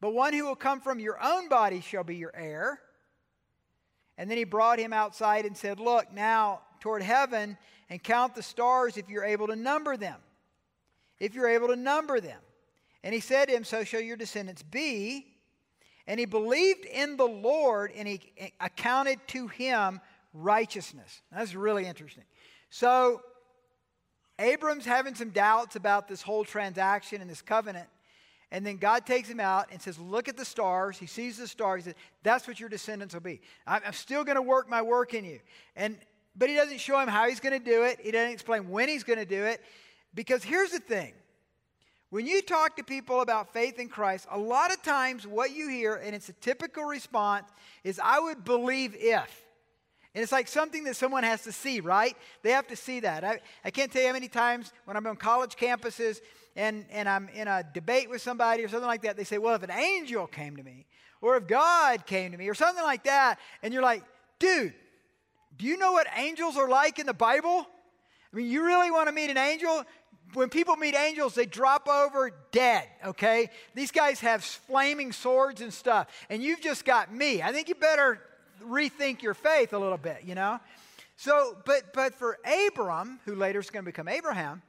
but 0.01 0.13
one 0.13 0.33
who 0.33 0.43
will 0.45 0.55
come 0.55 0.81
from 0.81 0.99
your 0.99 1.17
own 1.23 1.47
body 1.47 1.79
shall 1.79 2.03
be 2.03 2.17
your 2.17 2.35
heir. 2.35 2.81
And 4.17 4.29
then 4.29 4.37
he 4.37 4.43
brought 4.43 4.79
him 4.79 4.91
outside 4.91 5.45
and 5.45 5.55
said, 5.55 5.79
Look, 5.79 6.11
now 6.11 6.59
toward 6.79 7.01
heaven 7.01 7.57
and 7.89 8.01
count 8.01 8.35
the 8.35 8.43
stars 8.43 8.97
if 8.97 9.09
you're 9.09 9.25
able 9.25 9.47
to 9.47 9.55
number 9.55 9.97
them. 9.97 10.17
If 11.19 11.33
you're 11.33 11.49
able 11.49 11.67
to 11.67 11.75
number 11.75 12.19
them. 12.19 12.39
And 13.03 13.13
he 13.13 13.19
said 13.19 13.47
to 13.47 13.55
him, 13.55 13.63
So 13.63 13.83
shall 13.83 14.01
your 14.01 14.17
descendants 14.17 14.63
be. 14.63 15.27
And 16.07 16.19
he 16.19 16.25
believed 16.25 16.85
in 16.85 17.17
the 17.17 17.25
Lord 17.25 17.91
and 17.95 18.07
he 18.07 18.31
accounted 18.59 19.19
to 19.27 19.47
him 19.47 20.01
righteousness. 20.33 21.21
That's 21.31 21.53
really 21.53 21.85
interesting. 21.85 22.23
So, 22.69 23.21
Abram's 24.39 24.85
having 24.85 25.15
some 25.15 25.29
doubts 25.29 25.75
about 25.75 26.07
this 26.07 26.21
whole 26.21 26.45
transaction 26.45 27.21
and 27.21 27.29
this 27.29 27.41
covenant. 27.41 27.87
And 28.51 28.65
then 28.65 28.77
God 28.77 29.05
takes 29.05 29.29
him 29.29 29.39
out 29.39 29.67
and 29.71 29.81
says, 29.81 29.99
Look 29.99 30.27
at 30.27 30.37
the 30.37 30.45
stars. 30.45 30.97
He 30.97 31.05
sees 31.05 31.37
the 31.37 31.47
stars. 31.47 31.83
He 31.83 31.91
says, 31.91 31.99
That's 32.23 32.47
what 32.47 32.59
your 32.59 32.69
descendants 32.69 33.13
will 33.13 33.21
be. 33.21 33.41
I'm, 33.67 33.93
still 33.93 34.23
going 34.23 34.37
to 34.37 34.41
work 34.41 34.69
my 34.69 34.81
work 34.81 35.13
in 35.13 35.25
you. 35.25 35.39
And 35.75 35.97
but 36.39 36.49
he 36.49 36.55
doesn't 36.55 36.79
show 36.79 36.99
him 36.99 37.09
how 37.09 37.27
he's 37.27 37.41
going 37.41 37.57
to 37.57 37.63
do 37.63 37.83
it. 37.83 37.99
He 38.01 38.11
doesn't 38.11 38.31
explain 38.31 38.69
when 38.69 38.87
he's 38.87 39.03
going 39.03 39.19
to 39.19 39.25
do 39.25 39.43
it. 39.43 39.61
Because 40.15 40.43
here's 40.43 40.71
the 40.71 40.79
thing 40.79 41.13
when 42.09 42.25
you 42.25 42.41
talk 42.41 42.77
to 42.77 42.83
people 42.83 43.21
about 43.21 43.53
faith 43.53 43.77
in 43.77 43.89
Christ, 43.89 44.25
a 44.31 44.39
lot 44.39 44.73
of 44.73 44.81
times 44.81 45.27
what 45.27 45.51
you 45.51 45.69
hear, 45.69 45.95
and 45.95 46.15
it's 46.15 46.29
a 46.29 46.33
typical 46.33 46.85
response, 46.85 47.47
is 47.83 47.99
I 48.03 48.19
would 48.19 48.43
believe 48.43 48.95
if. 48.97 49.43
And 50.15 50.23
it's 50.23 50.31
like 50.31 50.47
something 50.47 50.85
that 50.85 50.95
someone 50.95 51.23
has 51.23 51.43
to 51.43 51.51
see, 51.51 51.81
right? 51.81 52.17
They 52.41 52.49
have 52.51 52.65
to 52.67 52.75
see 52.75 53.01
that. 53.01 53.23
I, 53.23 53.39
I 53.63 53.69
can't 53.69 53.91
tell 53.91 54.01
you 54.01 54.07
how 54.07 54.13
many 54.13 54.27
times 54.27 54.73
when 54.85 54.97
I'm 54.97 55.05
on 55.05 55.17
college 55.17 55.55
campuses 55.55 56.19
and, 56.55 56.85
and 56.89 57.07
I'm 57.07 57.29
in 57.29 57.47
a 57.47 57.63
debate 57.73 58.09
with 58.09 58.23
somebody 58.23 58.63
or 58.63 58.69
something 58.69 58.87
like 58.87 59.03
that, 59.03 59.17
they 59.17 59.23
say, 59.23 59.37
Well, 59.37 59.53
if 59.53 59.61
an 59.61 59.69
angel 59.69 60.25
came 60.25 60.55
to 60.57 60.63
me, 60.63 60.87
or 61.21 61.37
if 61.37 61.45
God 61.45 62.07
came 62.07 62.31
to 62.31 62.37
me, 62.39 62.49
or 62.49 62.55
something 62.55 62.83
like 62.83 63.03
that, 63.03 63.37
and 63.61 63.71
you're 63.71 63.83
like, 63.83 64.03
Dude, 64.39 64.73
do 65.59 65.65
you 65.65 65.77
know 65.77 65.91
what 65.91 66.07
angels 66.15 66.57
are 66.57 66.69
like 66.69 66.97
in 66.99 67.05
the 67.05 67.13
Bible? 67.13 67.67
I 68.33 68.35
mean, 68.35 68.49
you 68.49 68.63
really 68.65 68.89
want 68.89 69.09
to 69.09 69.13
meet 69.13 69.29
an 69.29 69.37
angel? 69.37 69.83
When 70.33 70.49
people 70.49 70.77
meet 70.77 70.95
angels, 70.95 71.35
they 71.35 71.45
drop 71.45 71.87
over 71.89 72.31
dead, 72.51 72.87
okay? 73.05 73.49
These 73.75 73.91
guys 73.91 74.21
have 74.21 74.43
flaming 74.43 75.11
swords 75.11 75.59
and 75.61 75.73
stuff, 75.73 76.07
and 76.29 76.41
you've 76.41 76.61
just 76.61 76.85
got 76.85 77.13
me. 77.13 77.41
I 77.41 77.51
think 77.51 77.67
you 77.67 77.75
better 77.75 78.21
rethink 78.63 79.21
your 79.21 79.33
faith 79.33 79.73
a 79.73 79.77
little 79.77 79.97
bit, 79.97 80.21
you 80.23 80.33
know? 80.33 80.59
So, 81.17 81.57
but 81.65 81.93
but 81.93 82.15
for 82.15 82.37
Abram, 82.67 83.19
who 83.25 83.35
later 83.35 83.59
is 83.59 83.69
going 83.69 83.83
to 83.83 83.91
become 83.91 84.07
Abraham, 84.07 84.61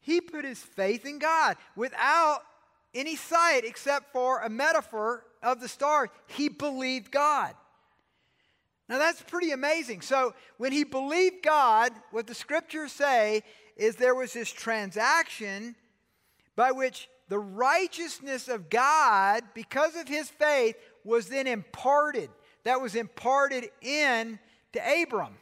he 0.00 0.20
put 0.20 0.44
his 0.44 0.58
faith 0.58 1.06
in 1.06 1.20
God 1.20 1.56
without 1.76 2.40
any 2.92 3.14
sight 3.14 3.60
except 3.64 4.12
for 4.12 4.40
a 4.40 4.48
metaphor 4.48 5.24
of 5.42 5.60
the 5.60 5.68
stars. 5.68 6.08
He 6.26 6.48
believed 6.48 7.12
God. 7.12 7.54
Now 8.88 8.98
that's 8.98 9.22
pretty 9.22 9.50
amazing. 9.50 10.00
So 10.00 10.34
when 10.58 10.72
he 10.72 10.84
believed 10.84 11.42
God, 11.42 11.92
what 12.10 12.26
the 12.26 12.34
scriptures 12.34 12.92
say 12.92 13.42
is 13.76 13.96
there 13.96 14.14
was 14.14 14.32
this 14.32 14.50
transaction 14.50 15.74
by 16.54 16.72
which 16.72 17.08
the 17.28 17.38
righteousness 17.38 18.48
of 18.48 18.70
God, 18.70 19.42
because 19.54 19.96
of 19.96 20.08
his 20.08 20.28
faith, 20.28 20.76
was 21.04 21.28
then 21.28 21.46
imparted. 21.46 22.30
That 22.64 22.80
was 22.80 22.94
imparted 22.94 23.68
in 23.82 24.38
to 24.72 25.02
Abram. 25.02 25.34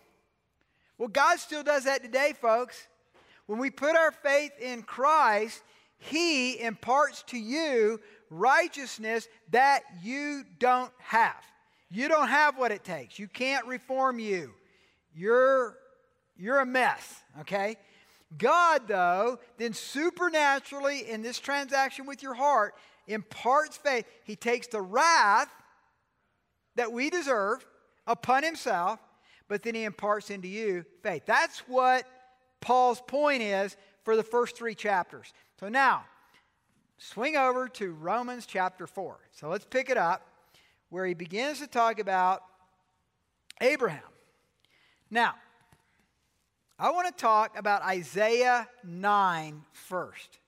Well, 0.96 1.08
God 1.08 1.38
still 1.38 1.62
does 1.62 1.84
that 1.84 2.02
today, 2.02 2.34
folks. 2.40 2.86
When 3.46 3.58
we 3.58 3.70
put 3.70 3.96
our 3.96 4.12
faith 4.12 4.52
in 4.60 4.82
Christ, 4.82 5.62
he 5.98 6.60
imparts 6.60 7.22
to 7.24 7.38
you 7.38 8.00
righteousness 8.30 9.28
that 9.50 9.82
you 10.02 10.44
don't 10.58 10.92
have. 10.98 11.44
You 11.94 12.08
don't 12.08 12.26
have 12.26 12.58
what 12.58 12.72
it 12.72 12.82
takes. 12.82 13.20
You 13.20 13.28
can't 13.28 13.64
reform 13.66 14.18
you. 14.18 14.52
You're, 15.14 15.76
you're 16.36 16.58
a 16.58 16.66
mess, 16.66 17.22
okay? 17.42 17.76
God, 18.36 18.88
though, 18.88 19.38
then 19.58 19.74
supernaturally 19.74 21.08
in 21.08 21.22
this 21.22 21.38
transaction 21.38 22.04
with 22.04 22.20
your 22.20 22.34
heart 22.34 22.74
imparts 23.06 23.76
faith. 23.76 24.06
He 24.24 24.34
takes 24.34 24.66
the 24.66 24.80
wrath 24.80 25.48
that 26.74 26.90
we 26.90 27.10
deserve 27.10 27.64
upon 28.08 28.42
himself, 28.42 28.98
but 29.46 29.62
then 29.62 29.76
he 29.76 29.84
imparts 29.84 30.30
into 30.30 30.48
you 30.48 30.84
faith. 31.04 31.22
That's 31.26 31.60
what 31.68 32.06
Paul's 32.60 33.02
point 33.06 33.40
is 33.40 33.76
for 34.02 34.16
the 34.16 34.24
first 34.24 34.56
three 34.56 34.74
chapters. 34.74 35.32
So 35.60 35.68
now, 35.68 36.06
swing 36.98 37.36
over 37.36 37.68
to 37.68 37.92
Romans 37.92 38.46
chapter 38.46 38.88
4. 38.88 39.16
So 39.30 39.48
let's 39.48 39.64
pick 39.64 39.90
it 39.90 39.96
up 39.96 40.26
where 40.90 41.06
he 41.06 41.14
begins 41.14 41.60
to 41.60 41.66
talk 41.66 41.98
about 41.98 42.42
Abraham. 43.60 44.00
Now, 45.10 45.34
I 46.78 46.90
want 46.90 47.06
to 47.06 47.20
talk 47.20 47.58
about 47.58 47.82
Isaiah 47.82 48.68
9 48.82 49.62
first. 49.72 50.38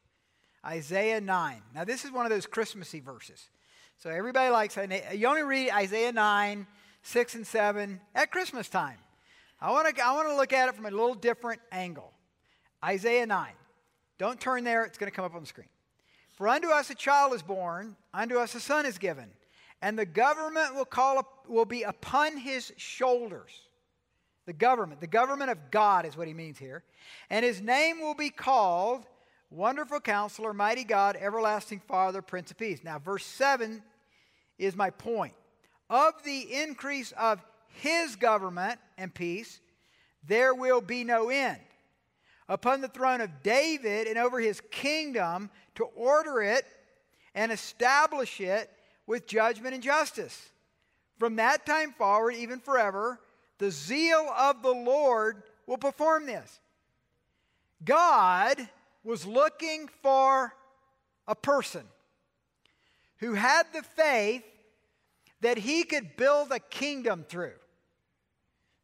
Isaiah 0.65 1.21
9. 1.21 1.63
Now, 1.75 1.85
this 1.85 2.05
is 2.05 2.11
one 2.11 2.27
of 2.27 2.31
those 2.31 2.47
Christmassy 2.47 3.01
verses. 3.01 3.49
So, 3.99 4.11
everybody 4.11 4.51
likes 4.51 4.77
You 5.15 5.29
only 5.29 5.43
read 5.43 5.71
Isaiah 5.71 6.13
9, 6.13 6.67
6, 7.03 7.35
and 7.37 7.47
7 7.47 8.01
at 8.15 8.31
Christmas 8.31 8.69
time. 8.69 8.99
I 9.61 9.71
want 9.71 9.95
to 9.95 10.05
I 10.05 10.13
want 10.15 10.29
to 10.29 10.37
look 10.37 10.53
at 10.53 10.69
it 10.69 10.75
from 10.75 10.87
a 10.87 10.91
little 10.91 11.15
different 11.15 11.61
angle. 11.73 12.13
Isaiah 12.85 13.27
9. 13.27 13.49
Don't 14.19 14.41
turn 14.41 14.65
there, 14.65 14.85
it's 14.85 14.99
going 14.99 15.11
to 15.11 15.15
come 15.15 15.25
up 15.25 15.35
on 15.35 15.43
the 15.43 15.47
screen. 15.47 15.69
For 16.35 16.49
unto 16.49 16.69
us 16.69 16.91
a 16.91 16.95
child 16.95 17.33
is 17.35 17.43
born, 17.43 17.97
unto 18.13 18.39
us 18.39 18.55
a 18.55 18.61
son 18.61 18.85
is 18.85 18.99
given 18.99 19.31
and 19.87 19.97
the 19.97 20.05
government 20.05 20.75
will, 20.75 20.85
call, 20.85 21.45
will 21.47 21.65
be 21.65 21.85
upon 21.85 22.37
his 22.37 22.73
shoulders. 22.77 23.53
The 24.45 24.53
government, 24.53 25.01
the 25.01 25.07
government 25.07 25.49
of 25.49 25.71
God 25.71 26.05
is 26.05 26.17
what 26.17 26.27
he 26.27 26.35
means 26.35 26.59
here. 26.59 26.83
And 27.31 27.45
his 27.45 27.61
name 27.61 28.01
will 28.01 28.17
be 28.17 28.31
called 28.31 29.07
Wonderful 29.49 30.01
Counselor, 30.01 30.53
Mighty 30.53 30.83
God, 30.83 31.15
Everlasting 31.15 31.83
Father, 31.87 32.21
Prince 32.21 32.51
of 32.51 32.59
Peace. 32.59 32.83
Now, 32.83 32.99
verse 32.99 33.25
7 33.25 33.81
is 34.59 34.75
my 34.75 34.91
point. 34.91 35.35
Of 35.89 36.15
the 36.25 36.53
increase 36.53 37.13
of 37.13 37.41
his 37.69 38.17
government 38.17 38.81
and 38.99 39.15
peace, 39.15 39.61
there 40.27 40.53
will 40.53 40.81
be 40.81 41.05
no 41.05 41.29
end. 41.29 41.61
Upon 42.49 42.81
the 42.81 42.89
throne 42.89 43.21
of 43.21 43.45
David 43.45 44.09
and 44.09 44.19
over 44.19 44.41
his 44.41 44.61
kingdom 44.73 45.49
to 45.77 45.85
order 45.85 46.43
it 46.43 46.65
and 47.37 47.53
establish 47.53 48.41
it 48.41 48.69
with 49.07 49.27
judgment 49.27 49.75
and 49.75 49.83
justice. 49.83 50.51
From 51.19 51.37
that 51.37 51.65
time 51.65 51.93
forward, 51.93 52.35
even 52.35 52.61
forever, 52.61 53.21
the 53.59 53.71
zeal 53.71 54.29
of 54.37 54.63
the 54.63 54.75
Lord 54.75 55.43
will 55.67 55.79
perform 55.79 56.27
this. 56.27 56.61
God 57.85 58.69
was 59.05 59.27
looking 59.27 59.89
for 60.03 60.53
a 61.27 61.35
person 61.35 61.83
who 63.19 63.35
had 63.35 63.67
the 63.73 63.83
faith 63.83 64.43
that 65.41 65.59
he 65.59 65.85
could 65.85 66.17
build 66.17 66.51
a 66.51 66.59
kingdom 66.59 67.25
through. 67.29 67.53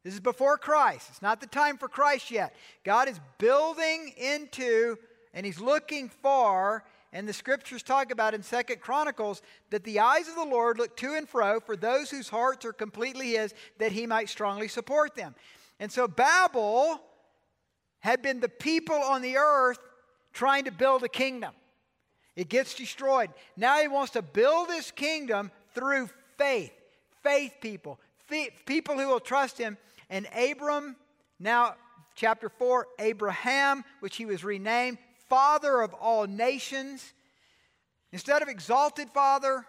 This 0.05 0.15
is 0.15 0.21
before 0.21 0.59
Christ. 0.59 1.09
It's 1.11 1.23
not 1.23 1.41
the 1.41 1.47
time 1.47 1.79
for 1.79 1.89
Christ 1.89 2.31
yet. 2.31 2.55
God 2.85 3.09
is 3.09 3.21
building 3.39 4.13
into 4.17 4.97
and 5.35 5.47
he's 5.47 5.61
looking 5.61 6.09
for 6.09 6.85
and 7.13 7.29
the 7.29 7.33
scriptures 7.33 7.83
talk 7.83 8.11
about 8.11 8.33
in 8.35 8.43
Second 8.43 8.81
Chronicles 8.81 9.43
that 9.71 9.85
the 9.85 10.01
eyes 10.01 10.29
of 10.29 10.35
the 10.35 10.45
Lord 10.45 10.79
look 10.79 10.97
to 10.99 11.15
and 11.15 11.29
fro 11.29 11.61
for 11.61 11.77
those 11.77 12.11
whose 12.11 12.29
hearts 12.29 12.65
are 12.65 12.73
completely 12.73 13.33
his 13.33 13.53
that 13.79 13.93
he 13.93 14.07
might 14.07 14.31
strongly 14.31 14.69
support 14.69 15.15
them. 15.15 15.35
And 15.79 15.93
so 15.93 16.09
Babel 16.09 17.01
had 18.01 18.23
been 18.23 18.41
the 18.41 18.49
people 18.49 18.97
on 18.97 19.21
the 19.21 19.37
earth 19.37 19.79
trying 20.33 20.65
to 20.65 20.73
build 20.73 21.03
a 21.03 21.09
kingdom. 21.09 21.53
It 22.35 22.49
gets 22.49 22.75
destroyed. 22.75 23.31
Now 23.57 23.79
he 23.81 23.89
wants 23.89 24.13
to 24.13 24.23
build 24.23 24.71
his 24.71 24.91
kingdom 24.91 25.51
through 25.75 26.09
faith. 26.39 26.73
Faith 27.23 27.57
people. 27.61 28.01
People 28.65 28.99
who 28.99 29.09
will 29.09 29.21
trust 29.21 29.59
him. 29.59 29.77
And 30.09 30.27
Abram, 30.35 30.97
now 31.39 31.75
chapter 32.15 32.49
4, 32.49 32.87
Abraham, 32.99 33.85
which 34.01 34.17
he 34.17 34.25
was 34.25 34.43
renamed, 34.43 34.97
father 35.33 35.81
of 35.81 35.95
all 35.95 36.27
nations. 36.27 37.15
Instead 38.13 38.43
of 38.43 38.49
exalted 38.49 39.09
father, 39.09 39.65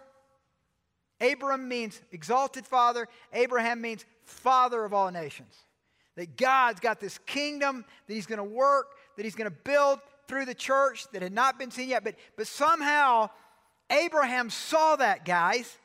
Abram 1.22 1.68
means 1.68 2.02
exalted 2.12 2.66
father. 2.66 3.08
Abraham 3.32 3.80
means 3.80 4.04
father 4.26 4.84
of 4.84 4.92
all 4.92 5.10
nations. 5.10 5.54
That 6.16 6.36
God's 6.36 6.80
got 6.80 7.00
this 7.00 7.16
kingdom 7.16 7.86
that 8.06 8.12
he's 8.12 8.26
going 8.26 8.40
to 8.40 8.44
work, 8.44 8.88
that 9.16 9.24
he's 9.24 9.34
going 9.34 9.50
to 9.50 9.56
build 9.64 10.00
through 10.28 10.44
the 10.44 10.54
church 10.54 11.06
that 11.14 11.22
had 11.22 11.32
not 11.32 11.58
been 11.58 11.70
seen 11.70 11.88
yet. 11.88 12.04
But, 12.04 12.16
but 12.36 12.46
somehow, 12.46 13.30
Abraham 13.88 14.50
saw 14.50 14.96
that, 14.96 15.24
guys. 15.24 15.78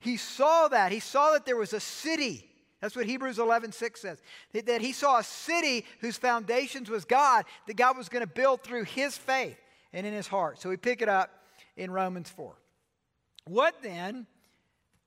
He 0.00 0.16
saw 0.16 0.68
that. 0.68 0.92
He 0.92 1.00
saw 1.00 1.32
that 1.32 1.44
there 1.44 1.56
was 1.58 1.74
a 1.74 1.80
city. 1.80 2.48
That's 2.80 2.94
what 2.94 3.06
Hebrews 3.06 3.38
11, 3.38 3.72
6 3.72 4.00
says. 4.00 4.20
That 4.52 4.80
he 4.80 4.92
saw 4.92 5.18
a 5.18 5.24
city 5.24 5.84
whose 6.00 6.16
foundations 6.16 6.90
was 6.90 7.04
God, 7.04 7.44
that 7.66 7.76
God 7.76 7.96
was 7.96 8.08
going 8.08 8.24
to 8.24 8.32
build 8.32 8.62
through 8.62 8.84
his 8.84 9.16
faith 9.16 9.58
and 9.92 10.06
in 10.06 10.12
his 10.12 10.26
heart. 10.26 10.60
So 10.60 10.68
we 10.68 10.76
pick 10.76 11.00
it 11.00 11.08
up 11.08 11.30
in 11.76 11.90
Romans 11.90 12.28
4. 12.28 12.54
What 13.46 13.82
then 13.82 14.26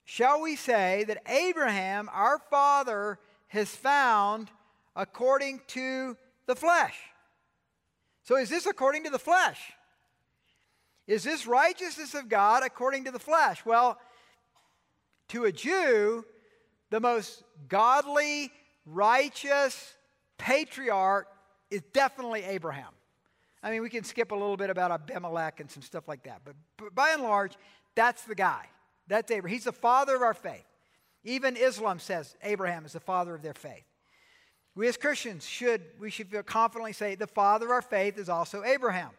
shall 0.04 0.42
we 0.42 0.56
say 0.56 1.04
that 1.06 1.22
Abraham, 1.28 2.10
our 2.12 2.40
father, 2.50 3.20
has 3.50 3.70
found 3.76 4.50
according 4.96 5.62
to 5.68 6.18
the 6.48 6.56
flesh? 6.56 6.96
So 8.24 8.36
is 8.36 8.50
this 8.50 8.66
according 8.66 9.04
to 9.04 9.10
the 9.10 9.20
flesh? 9.20 9.60
Is 11.08 11.24
this 11.24 11.48
righteousness 11.48 12.14
of 12.14 12.30
God 12.30 12.64
according 12.64 13.06
to 13.06 13.12
the 13.12 13.20
flesh? 13.20 13.66
Well, 13.66 14.00
to 15.30 15.46
a 15.46 15.52
Jew, 15.52 16.26
the 16.90 17.00
most 17.00 17.44
godly, 17.68 18.52
righteous 18.86 19.94
patriarch 20.38 21.28
is 21.70 21.82
definitely 21.94 22.44
Abraham. 22.44 22.94
I 23.62 23.72
mean, 23.72 23.82
we 23.82 23.90
can 23.90 24.04
skip 24.04 24.32
a 24.32 24.36
little 24.36 24.58
bit 24.58 24.70
about 24.70 24.92
Abimelech 24.92 25.60
and 25.60 25.70
some 25.70 25.84
stuff 25.84 26.08
like 26.08 26.24
that, 26.24 26.42
but, 26.46 26.56
but 26.78 26.96
by 26.96 27.12
and 27.12 27.24
large, 27.24 27.54
that's 27.96 28.24
the 28.24 28.36
guy. 28.36 28.66
That's 29.08 29.30
Abraham. 29.32 29.54
He's 29.54 29.66
the 29.66 29.72
father 29.72 30.16
of 30.16 30.22
our 30.22 30.34
faith. 30.34 30.66
Even 31.24 31.58
Islam 31.58 32.00
says 32.00 32.36
Abraham 32.44 32.86
is 32.86 32.94
the 32.94 33.00
father 33.00 33.36
of 33.36 33.42
their 33.42 33.54
faith. 33.54 33.84
We 34.76 34.88
as 34.88 34.96
Christians 34.96 35.46
should 35.46 35.82
we 36.00 36.10
should 36.10 36.30
feel 36.30 36.44
confidently 36.44 36.94
say 36.94 37.16
the 37.16 37.28
father 37.28 37.66
of 37.66 37.72
our 37.72 37.82
faith 37.82 38.18
is 38.18 38.30
also 38.30 38.64
Abraham. 38.64 39.10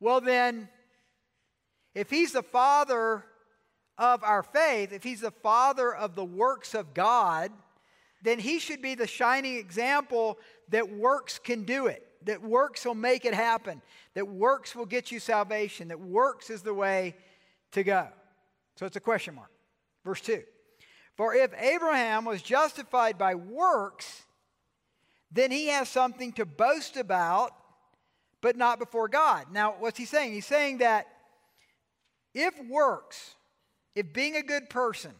Well 0.00 0.20
then, 0.20 0.68
if 1.94 2.08
he's 2.08 2.32
the 2.32 2.42
father 2.42 3.24
of 3.98 4.22
our 4.22 4.42
faith, 4.42 4.92
if 4.92 5.02
he's 5.02 5.20
the 5.20 5.30
father 5.30 5.94
of 5.94 6.14
the 6.14 6.24
works 6.24 6.74
of 6.74 6.94
God, 6.94 7.50
then 8.22 8.38
he 8.38 8.58
should 8.58 8.82
be 8.82 8.94
the 8.94 9.06
shining 9.06 9.56
example 9.56 10.38
that 10.70 10.90
works 10.90 11.38
can 11.38 11.64
do 11.64 11.86
it, 11.86 12.02
that 12.24 12.42
works 12.42 12.84
will 12.84 12.94
make 12.94 13.24
it 13.24 13.34
happen, 13.34 13.80
that 14.14 14.26
works 14.26 14.74
will 14.74 14.86
get 14.86 15.10
you 15.12 15.20
salvation, 15.20 15.88
that 15.88 16.00
works 16.00 16.50
is 16.50 16.62
the 16.62 16.74
way 16.74 17.14
to 17.72 17.84
go. 17.84 18.08
So 18.76 18.84
it's 18.84 18.96
a 18.96 19.00
question 19.00 19.34
mark. 19.34 19.50
Verse 20.04 20.20
2 20.20 20.42
For 21.16 21.34
if 21.34 21.52
Abraham 21.54 22.24
was 22.24 22.42
justified 22.42 23.16
by 23.16 23.34
works, 23.34 24.24
then 25.30 25.50
he 25.50 25.68
has 25.68 25.88
something 25.88 26.32
to 26.32 26.44
boast 26.44 26.96
about, 26.96 27.52
but 28.40 28.56
not 28.56 28.78
before 28.78 29.08
God. 29.08 29.46
Now, 29.52 29.76
what's 29.78 29.98
he 29.98 30.04
saying? 30.04 30.32
He's 30.32 30.46
saying 30.46 30.78
that 30.78 31.06
if 32.34 32.54
works, 32.68 33.35
if 33.96 34.12
being 34.12 34.36
a 34.36 34.42
good 34.42 34.70
person, 34.70 35.10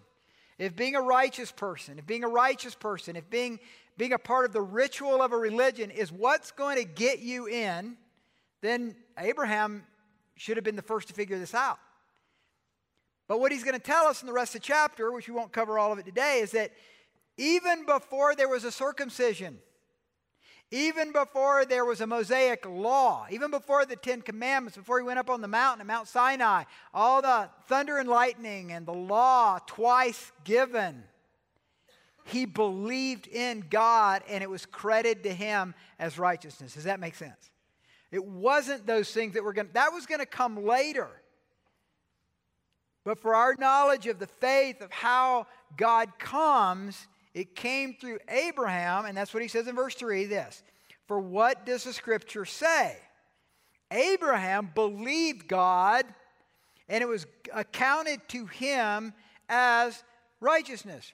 if 0.58 0.76
being 0.76 0.94
a 0.94 1.00
righteous 1.00 1.50
person, 1.50 1.98
if 1.98 2.06
being 2.06 2.22
a 2.22 2.28
righteous 2.28 2.74
person, 2.74 3.16
if 3.16 3.28
being, 3.28 3.58
being 3.96 4.12
a 4.12 4.18
part 4.18 4.44
of 4.44 4.52
the 4.52 4.60
ritual 4.60 5.22
of 5.22 5.32
a 5.32 5.36
religion 5.36 5.90
is 5.90 6.12
what's 6.12 6.52
going 6.52 6.76
to 6.76 6.84
get 6.84 7.18
you 7.18 7.48
in, 7.48 7.96
then 8.60 8.94
Abraham 9.18 9.84
should 10.36 10.58
have 10.58 10.64
been 10.64 10.76
the 10.76 10.82
first 10.82 11.08
to 11.08 11.14
figure 11.14 11.38
this 11.38 11.54
out. 11.54 11.78
But 13.28 13.40
what 13.40 13.50
he's 13.50 13.64
going 13.64 13.74
to 13.74 13.80
tell 13.80 14.06
us 14.06 14.22
in 14.22 14.26
the 14.26 14.32
rest 14.32 14.54
of 14.54 14.60
the 14.60 14.66
chapter, 14.66 15.10
which 15.10 15.26
we 15.26 15.34
won't 15.34 15.52
cover 15.52 15.78
all 15.78 15.92
of 15.92 15.98
it 15.98 16.04
today, 16.04 16.40
is 16.42 16.52
that 16.52 16.70
even 17.38 17.86
before 17.86 18.34
there 18.34 18.48
was 18.48 18.64
a 18.64 18.70
circumcision, 18.70 19.58
even 20.70 21.12
before 21.12 21.64
there 21.64 21.84
was 21.84 22.00
a 22.00 22.06
Mosaic 22.06 22.66
law, 22.66 23.26
even 23.30 23.50
before 23.50 23.86
the 23.86 23.94
Ten 23.94 24.20
Commandments, 24.20 24.76
before 24.76 24.98
he 24.98 25.04
went 25.04 25.18
up 25.18 25.30
on 25.30 25.40
the 25.40 25.48
mountain 25.48 25.80
at 25.80 25.86
Mount 25.86 26.08
Sinai, 26.08 26.64
all 26.92 27.22
the 27.22 27.48
thunder 27.68 27.98
and 27.98 28.08
lightning 28.08 28.72
and 28.72 28.84
the 28.84 28.92
law 28.92 29.58
twice 29.66 30.32
given, 30.44 31.04
he 32.24 32.44
believed 32.44 33.28
in 33.28 33.64
God 33.70 34.22
and 34.28 34.42
it 34.42 34.50
was 34.50 34.66
credited 34.66 35.22
to 35.22 35.32
him 35.32 35.74
as 36.00 36.18
righteousness. 36.18 36.74
Does 36.74 36.84
that 36.84 36.98
make 36.98 37.14
sense? 37.14 37.50
It 38.10 38.24
wasn't 38.24 38.86
those 38.86 39.10
things 39.12 39.34
that 39.34 39.44
were 39.44 39.52
going 39.52 39.68
to, 39.68 39.72
that 39.74 39.92
was 39.92 40.06
going 40.06 40.20
to 40.20 40.26
come 40.26 40.64
later. 40.64 41.08
But 43.04 43.20
for 43.20 43.36
our 43.36 43.54
knowledge 43.56 44.08
of 44.08 44.18
the 44.18 44.26
faith 44.26 44.80
of 44.80 44.90
how 44.90 45.46
God 45.76 46.18
comes, 46.18 47.06
it 47.36 47.54
came 47.54 47.92
through 47.92 48.18
Abraham, 48.30 49.04
and 49.04 49.14
that's 49.14 49.34
what 49.34 49.42
he 49.42 49.48
says 49.48 49.68
in 49.68 49.76
verse 49.76 49.94
3 49.94 50.24
this. 50.24 50.62
For 51.06 51.20
what 51.20 51.66
does 51.66 51.84
the 51.84 51.92
scripture 51.92 52.46
say? 52.46 52.96
Abraham 53.90 54.70
believed 54.74 55.46
God, 55.46 56.06
and 56.88 57.02
it 57.02 57.06
was 57.06 57.26
accounted 57.52 58.26
to 58.28 58.46
him 58.46 59.12
as 59.50 60.02
righteousness. 60.40 61.12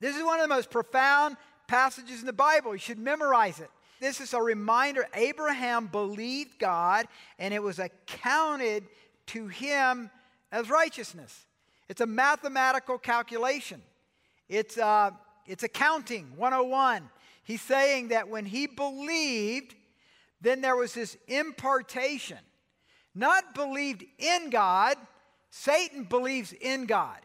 This 0.00 0.16
is 0.16 0.24
one 0.24 0.40
of 0.40 0.42
the 0.42 0.52
most 0.52 0.68
profound 0.68 1.36
passages 1.68 2.18
in 2.18 2.26
the 2.26 2.32
Bible. 2.32 2.72
You 2.72 2.80
should 2.80 2.98
memorize 2.98 3.60
it. 3.60 3.70
This 4.00 4.20
is 4.20 4.34
a 4.34 4.42
reminder 4.42 5.06
Abraham 5.14 5.86
believed 5.86 6.58
God, 6.58 7.06
and 7.38 7.54
it 7.54 7.62
was 7.62 7.78
accounted 7.78 8.82
to 9.26 9.46
him 9.46 10.10
as 10.50 10.68
righteousness. 10.68 11.46
It's 11.88 12.00
a 12.00 12.06
mathematical 12.06 12.98
calculation. 12.98 13.80
It's, 14.50 14.76
uh, 14.76 15.12
it's 15.46 15.62
accounting 15.62 16.32
101. 16.36 17.08
He's 17.44 17.62
saying 17.62 18.08
that 18.08 18.28
when 18.28 18.44
he 18.44 18.66
believed, 18.66 19.76
then 20.40 20.60
there 20.60 20.74
was 20.74 20.92
this 20.92 21.16
impartation. 21.28 22.38
Not 23.14 23.54
believed 23.54 24.04
in 24.18 24.50
God, 24.50 24.96
Satan 25.50 26.02
believes 26.02 26.52
in 26.52 26.86
God. 26.86 27.18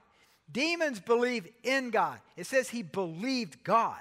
Demons 0.51 0.99
believe 0.99 1.47
in 1.63 1.89
God. 1.89 2.19
It 2.37 2.45
says 2.45 2.69
he 2.69 2.83
believed 2.83 3.63
God. 3.63 3.99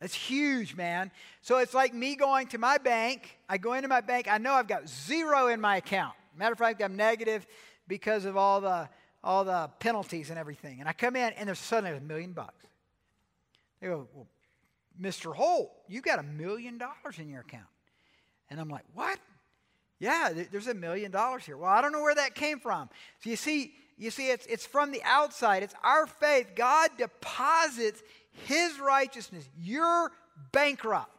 That's 0.00 0.14
huge, 0.14 0.74
man. 0.74 1.10
So 1.42 1.58
it's 1.58 1.74
like 1.74 1.92
me 1.92 2.16
going 2.16 2.48
to 2.48 2.58
my 2.58 2.78
bank. 2.78 3.38
I 3.48 3.58
go 3.58 3.74
into 3.74 3.88
my 3.88 4.00
bank. 4.00 4.28
I 4.30 4.38
know 4.38 4.54
I've 4.54 4.66
got 4.66 4.88
zero 4.88 5.48
in 5.48 5.60
my 5.60 5.76
account. 5.76 6.14
Matter 6.36 6.52
of 6.52 6.58
fact, 6.58 6.82
I'm 6.82 6.96
negative 6.96 7.46
because 7.86 8.24
of 8.24 8.36
all 8.36 8.62
the 8.62 8.88
all 9.24 9.44
the 9.44 9.70
penalties 9.78 10.30
and 10.30 10.38
everything. 10.38 10.80
And 10.80 10.88
I 10.88 10.92
come 10.92 11.16
in 11.16 11.32
and 11.34 11.46
there's 11.46 11.58
suddenly 11.58 11.96
a 11.96 12.00
million 12.00 12.32
bucks. 12.32 12.66
They 13.80 13.88
go, 13.88 14.08
Well, 14.14 14.26
Mr. 15.00 15.34
Holt, 15.34 15.72
you 15.88 16.00
got 16.00 16.18
a 16.18 16.22
million 16.22 16.78
dollars 16.78 17.18
in 17.18 17.28
your 17.28 17.40
account. 17.40 17.66
And 18.50 18.60
I'm 18.60 18.68
like, 18.68 18.84
What? 18.94 19.18
Yeah, 19.98 20.32
there's 20.50 20.66
a 20.66 20.74
million 20.74 21.12
dollars 21.12 21.44
here. 21.44 21.56
Well, 21.56 21.70
I 21.70 21.80
don't 21.80 21.92
know 21.92 22.02
where 22.02 22.14
that 22.14 22.34
came 22.34 22.58
from. 22.58 22.88
So 23.22 23.30
you 23.30 23.36
see, 23.36 23.72
you 23.96 24.10
see, 24.10 24.30
it's, 24.30 24.44
it's 24.46 24.66
from 24.66 24.90
the 24.90 25.00
outside. 25.04 25.62
It's 25.62 25.76
our 25.84 26.08
faith. 26.08 26.48
God 26.56 26.90
deposits 26.98 28.02
his 28.46 28.80
righteousness. 28.80 29.48
You're 29.56 30.10
bankrupt. 30.50 31.12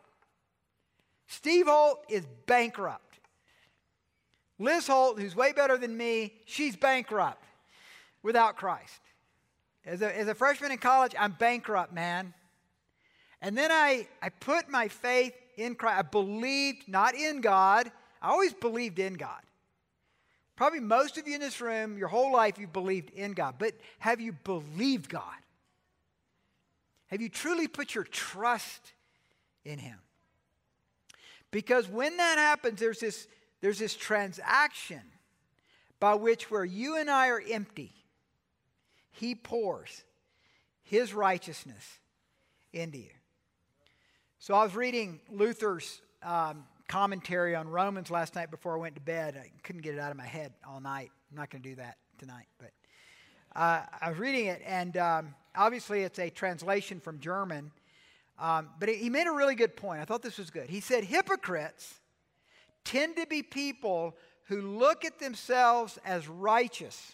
Steve 1.28 1.68
Holt 1.68 2.04
is 2.10 2.26
bankrupt. 2.46 3.20
Liz 4.60 4.88
Holt, 4.88 5.18
who's 5.18 5.34
way 5.34 5.54
better 5.54 5.78
than 5.78 5.96
me, 5.96 6.34
she's 6.46 6.76
bankrupt 6.76 7.42
without 8.24 8.56
Christ. 8.56 9.02
As 9.86 10.02
a, 10.02 10.18
as 10.18 10.28
a 10.28 10.34
freshman 10.34 10.72
in 10.72 10.78
college, 10.78 11.14
I'm 11.20 11.34
bankrupt, 11.34 11.94
man. 11.94 12.34
And 13.42 13.58
then 13.58 13.72
I, 13.72 14.08
I 14.22 14.30
put 14.30 14.70
my 14.70 14.88
faith 14.88 15.36
in 15.58 15.76
Christ. 15.76 16.00
I 16.00 16.02
believed 16.04 16.88
not 16.88 17.14
in 17.14 17.42
God. 17.42 17.92
I 18.22 18.30
always 18.30 18.54
believed 18.54 19.00
in 19.00 19.16
God. 19.16 19.42
Probably 20.56 20.80
most 20.80 21.18
of 21.18 21.28
you 21.28 21.36
in 21.36 21.42
this 21.42 21.60
room, 21.60 21.98
your 21.98 22.08
whole 22.08 22.32
life, 22.32 22.58
you 22.58 22.68
believed 22.68 23.10
in 23.10 23.34
God. 23.34 23.56
But 23.60 23.74
have 24.00 24.22
you 24.22 24.32
believed 24.32 25.10
God? 25.10 25.36
Have 27.08 27.22
you 27.22 27.30
truly 27.30 27.68
put 27.68 27.94
your 27.94 28.06
trust 28.06 28.94
in 29.66 29.80
Him? 29.80 30.00
Because 31.52 31.88
when 31.88 32.18
that 32.18 32.38
happens, 32.38 32.80
there's 32.80 33.00
this, 33.00 33.28
there's 33.62 33.80
this 33.80 33.96
transaction 33.96 35.02
by 36.00 36.16
which 36.16 36.50
where 36.50 36.66
you 36.66 36.98
and 36.98 37.10
I 37.10 37.30
are 37.30 37.42
empty, 37.50 37.94
He 39.14 39.34
pours 39.36 40.04
His 40.84 41.14
righteousness 41.14 42.00
into 42.74 42.98
you. 42.98 43.10
So 44.40 44.54
I 44.54 44.64
was 44.64 44.76
reading 44.76 45.22
Luther's 45.32 46.02
um, 46.22 46.66
commentary 46.90 47.56
on 47.56 47.70
Romans 47.70 48.12
last 48.12 48.36
night 48.36 48.52
before 48.52 48.76
I 48.76 48.80
went 48.80 48.96
to 48.96 49.02
bed. 49.02 49.38
I 49.42 49.50
couldn't 49.64 49.82
get 49.82 49.96
it 49.96 50.00
out 50.00 50.12
of 50.12 50.18
my 50.18 50.26
head 50.26 50.54
all 50.68 50.82
night. 50.82 51.12
I'm 51.32 51.38
not 51.38 51.50
going 51.50 51.62
to 51.62 51.70
do 51.70 51.76
that 51.76 51.98
tonight, 52.18 52.48
but 52.60 52.72
uh, 53.56 53.84
I 54.02 54.10
was 54.10 54.20
reading 54.20 54.48
it, 54.48 54.62
and 54.66 54.98
um, 54.98 55.36
obviously 55.56 56.02
it's 56.02 56.20
a 56.20 56.30
translation 56.30 57.00
from 57.00 57.20
German. 57.20 57.72
Um, 58.40 58.70
but 58.80 58.90
he 58.90 59.10
made 59.10 59.28
a 59.28 59.32
really 59.32 59.56
good 59.56 59.78
point. 59.78 60.02
I 60.02 60.06
thought 60.06 60.22
this 60.22 60.38
was 60.38 60.50
good. 60.50 60.70
He 60.70 60.80
said, 60.80 61.04
Hypocrites 61.04 62.02
tend 62.84 63.16
to 63.18 63.28
be 63.28 63.44
people 63.44 64.18
who 64.46 64.62
look 64.62 65.06
at 65.06 65.20
themselves 65.20 66.00
as 66.04 66.28
righteous, 66.28 67.14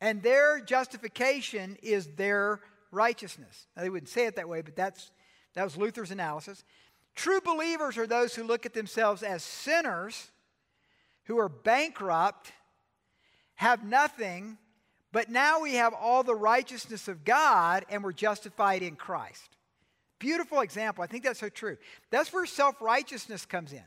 and 0.00 0.22
their 0.22 0.60
justification 0.60 1.76
is 1.82 2.06
their 2.14 2.60
righteousness. 2.90 3.66
Now, 3.76 3.82
they 3.82 3.90
wouldn't 3.90 4.08
say 4.08 4.26
it 4.26 4.36
that 4.36 4.48
way, 4.48 4.62
but 4.62 4.76
that's, 4.76 5.10
that 5.54 5.64
was 5.64 5.76
Luther's 5.76 6.10
analysis. 6.10 6.64
True 7.14 7.40
believers 7.40 7.98
are 7.98 8.06
those 8.06 8.34
who 8.34 8.44
look 8.44 8.64
at 8.64 8.74
themselves 8.74 9.22
as 9.22 9.42
sinners 9.42 10.30
who 11.24 11.38
are 11.38 11.48
bankrupt, 11.48 12.52
have 13.56 13.84
nothing, 13.84 14.56
but 15.12 15.28
now 15.28 15.60
we 15.60 15.74
have 15.74 15.94
all 15.94 16.22
the 16.22 16.34
righteousness 16.34 17.08
of 17.08 17.24
God 17.24 17.84
and 17.90 18.04
we're 18.04 18.12
justified 18.12 18.82
in 18.82 18.96
Christ. 18.96 19.56
Beautiful 20.18 20.60
example. 20.60 21.04
I 21.04 21.06
think 21.06 21.24
that's 21.24 21.40
so 21.40 21.48
true. 21.48 21.76
That's 22.10 22.32
where 22.32 22.46
self 22.46 22.80
righteousness 22.80 23.46
comes 23.46 23.72
in. 23.72 23.84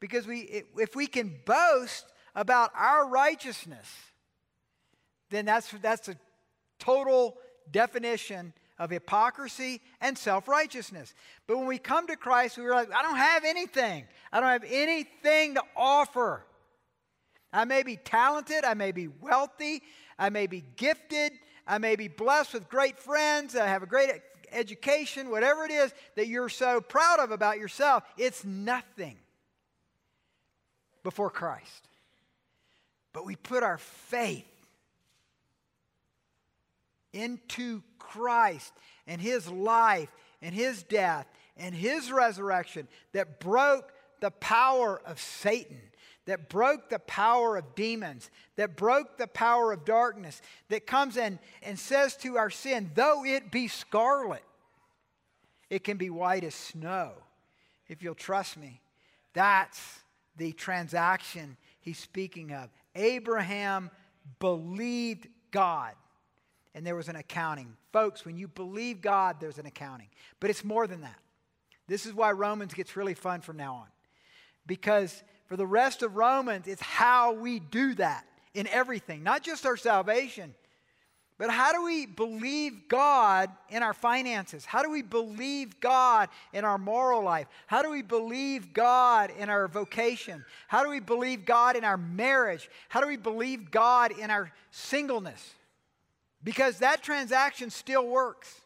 Because 0.00 0.26
we, 0.26 0.64
if 0.78 0.96
we 0.96 1.06
can 1.06 1.34
boast 1.44 2.06
about 2.34 2.72
our 2.76 3.08
righteousness, 3.08 3.88
then 5.32 5.44
that's, 5.44 5.70
that's 5.82 6.08
a 6.08 6.16
total 6.78 7.36
definition 7.70 8.52
of 8.78 8.90
hypocrisy 8.90 9.80
and 10.00 10.16
self 10.16 10.48
righteousness. 10.48 11.14
But 11.46 11.58
when 11.58 11.66
we 11.66 11.78
come 11.78 12.06
to 12.08 12.16
Christ, 12.16 12.58
we 12.58 12.64
realize, 12.64 12.88
I 12.94 13.02
don't 13.02 13.16
have 13.16 13.44
anything. 13.44 14.04
I 14.32 14.40
don't 14.40 14.48
have 14.48 14.64
anything 14.66 15.54
to 15.54 15.62
offer. 15.76 16.44
I 17.52 17.64
may 17.64 17.82
be 17.82 17.96
talented, 17.96 18.64
I 18.64 18.74
may 18.74 18.92
be 18.92 19.08
wealthy, 19.08 19.82
I 20.18 20.30
may 20.30 20.46
be 20.46 20.64
gifted, 20.76 21.32
I 21.66 21.78
may 21.78 21.96
be 21.96 22.08
blessed 22.08 22.54
with 22.54 22.68
great 22.68 22.98
friends, 22.98 23.54
I 23.54 23.66
have 23.66 23.82
a 23.82 23.86
great 23.86 24.10
education, 24.50 25.30
whatever 25.30 25.64
it 25.64 25.70
is 25.70 25.92
that 26.16 26.28
you're 26.28 26.48
so 26.48 26.80
proud 26.80 27.20
of 27.20 27.30
about 27.30 27.58
yourself, 27.58 28.04
it's 28.16 28.44
nothing 28.44 29.18
before 31.02 31.30
Christ. 31.30 31.88
But 33.12 33.26
we 33.26 33.36
put 33.36 33.62
our 33.62 33.78
faith 33.78 34.46
into 37.12 37.82
Christ 37.98 38.72
and 39.06 39.20
his 39.20 39.48
life 39.48 40.08
and 40.40 40.54
his 40.54 40.82
death 40.82 41.26
and 41.56 41.74
his 41.74 42.10
resurrection 42.10 42.88
that 43.12 43.40
broke 43.40 43.92
the 44.20 44.30
power 44.30 45.00
of 45.04 45.20
Satan, 45.20 45.80
that 46.26 46.48
broke 46.48 46.88
the 46.88 46.98
power 47.00 47.56
of 47.56 47.74
demons, 47.74 48.30
that 48.56 48.76
broke 48.76 49.18
the 49.18 49.26
power 49.26 49.72
of 49.72 49.84
darkness, 49.84 50.40
that 50.68 50.86
comes 50.86 51.16
in 51.16 51.38
and 51.62 51.78
says 51.78 52.16
to 52.18 52.38
our 52.38 52.50
sin, 52.50 52.90
though 52.94 53.24
it 53.24 53.50
be 53.50 53.68
scarlet, 53.68 54.44
it 55.68 55.84
can 55.84 55.96
be 55.96 56.10
white 56.10 56.44
as 56.44 56.54
snow 56.54 57.12
if 57.88 58.02
you'll 58.02 58.14
trust 58.14 58.56
me. 58.56 58.80
That's 59.34 60.00
the 60.36 60.52
transaction 60.52 61.56
he's 61.80 61.98
speaking 61.98 62.52
of. 62.52 62.68
Abraham 62.94 63.90
believed 64.38 65.28
God 65.50 65.92
and 66.74 66.86
there 66.86 66.96
was 66.96 67.08
an 67.08 67.16
accounting. 67.16 67.76
Folks, 67.92 68.24
when 68.24 68.36
you 68.36 68.48
believe 68.48 69.00
God, 69.00 69.36
there's 69.40 69.58
an 69.58 69.66
accounting. 69.66 70.08
But 70.40 70.50
it's 70.50 70.64
more 70.64 70.86
than 70.86 71.02
that. 71.02 71.18
This 71.86 72.06
is 72.06 72.14
why 72.14 72.32
Romans 72.32 72.74
gets 72.74 72.96
really 72.96 73.14
fun 73.14 73.40
from 73.40 73.56
now 73.56 73.74
on. 73.74 73.86
Because 74.66 75.22
for 75.46 75.56
the 75.56 75.66
rest 75.66 76.02
of 76.02 76.16
Romans, 76.16 76.66
it's 76.66 76.82
how 76.82 77.34
we 77.34 77.58
do 77.58 77.94
that 77.94 78.24
in 78.54 78.66
everything, 78.68 79.22
not 79.22 79.42
just 79.42 79.66
our 79.66 79.76
salvation, 79.76 80.54
but 81.38 81.50
how 81.50 81.72
do 81.72 81.84
we 81.84 82.06
believe 82.06 82.88
God 82.88 83.50
in 83.68 83.82
our 83.82 83.94
finances? 83.94 84.64
How 84.64 84.82
do 84.82 84.90
we 84.90 85.02
believe 85.02 85.80
God 85.80 86.28
in 86.52 86.64
our 86.64 86.78
moral 86.78 87.24
life? 87.24 87.48
How 87.66 87.82
do 87.82 87.90
we 87.90 88.02
believe 88.02 88.72
God 88.72 89.32
in 89.36 89.50
our 89.50 89.66
vocation? 89.66 90.44
How 90.68 90.84
do 90.84 90.90
we 90.90 91.00
believe 91.00 91.44
God 91.44 91.74
in 91.74 91.84
our 91.84 91.96
marriage? 91.96 92.70
How 92.88 93.00
do 93.00 93.08
we 93.08 93.16
believe 93.16 93.72
God 93.72 94.16
in 94.16 94.30
our 94.30 94.52
singleness? 94.70 95.54
Because 96.44 96.78
that 96.78 97.02
transaction 97.02 97.70
still 97.70 98.06
works. 98.06 98.60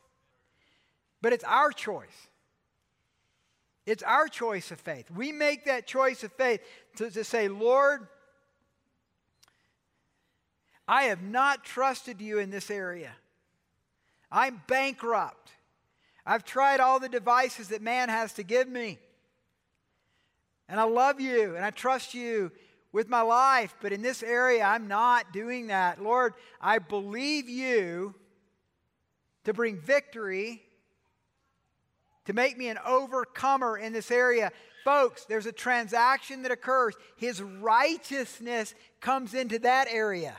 But 1.20 1.32
it's 1.32 1.44
our 1.44 1.72
choice. 1.72 2.28
It's 3.84 4.02
our 4.02 4.28
choice 4.28 4.70
of 4.70 4.80
faith. 4.80 5.10
We 5.10 5.30
make 5.30 5.66
that 5.66 5.86
choice 5.86 6.24
of 6.24 6.32
faith 6.32 6.60
to, 6.96 7.10
to 7.10 7.22
say, 7.22 7.48
Lord, 7.48 8.08
I 10.88 11.04
have 11.04 11.22
not 11.22 11.64
trusted 11.64 12.20
you 12.20 12.38
in 12.38 12.50
this 12.50 12.70
area. 12.70 13.12
I'm 14.30 14.60
bankrupt. 14.66 15.50
I've 16.24 16.44
tried 16.44 16.80
all 16.80 16.98
the 16.98 17.08
devices 17.08 17.68
that 17.68 17.82
man 17.82 18.08
has 18.08 18.32
to 18.34 18.42
give 18.42 18.68
me. 18.68 18.98
And 20.68 20.80
I 20.80 20.84
love 20.84 21.20
you 21.20 21.54
and 21.54 21.64
I 21.64 21.70
trust 21.70 22.14
you 22.14 22.50
with 22.92 23.08
my 23.08 23.20
life, 23.20 23.74
but 23.80 23.92
in 23.92 24.02
this 24.02 24.22
area, 24.22 24.62
I'm 24.62 24.88
not 24.88 25.32
doing 25.32 25.66
that. 25.66 26.02
Lord, 26.02 26.34
I 26.60 26.78
believe 26.78 27.48
you 27.48 28.14
to 29.44 29.52
bring 29.52 29.78
victory, 29.78 30.62
to 32.24 32.32
make 32.32 32.58
me 32.58 32.68
an 32.68 32.78
overcomer 32.86 33.78
in 33.78 33.92
this 33.92 34.10
area. 34.10 34.50
Folks, 34.84 35.24
there's 35.24 35.46
a 35.46 35.52
transaction 35.52 36.42
that 36.42 36.50
occurs. 36.50 36.94
His 37.16 37.42
righteousness 37.42 38.74
comes 39.00 39.34
into 39.34 39.58
that 39.60 39.88
area. 39.90 40.36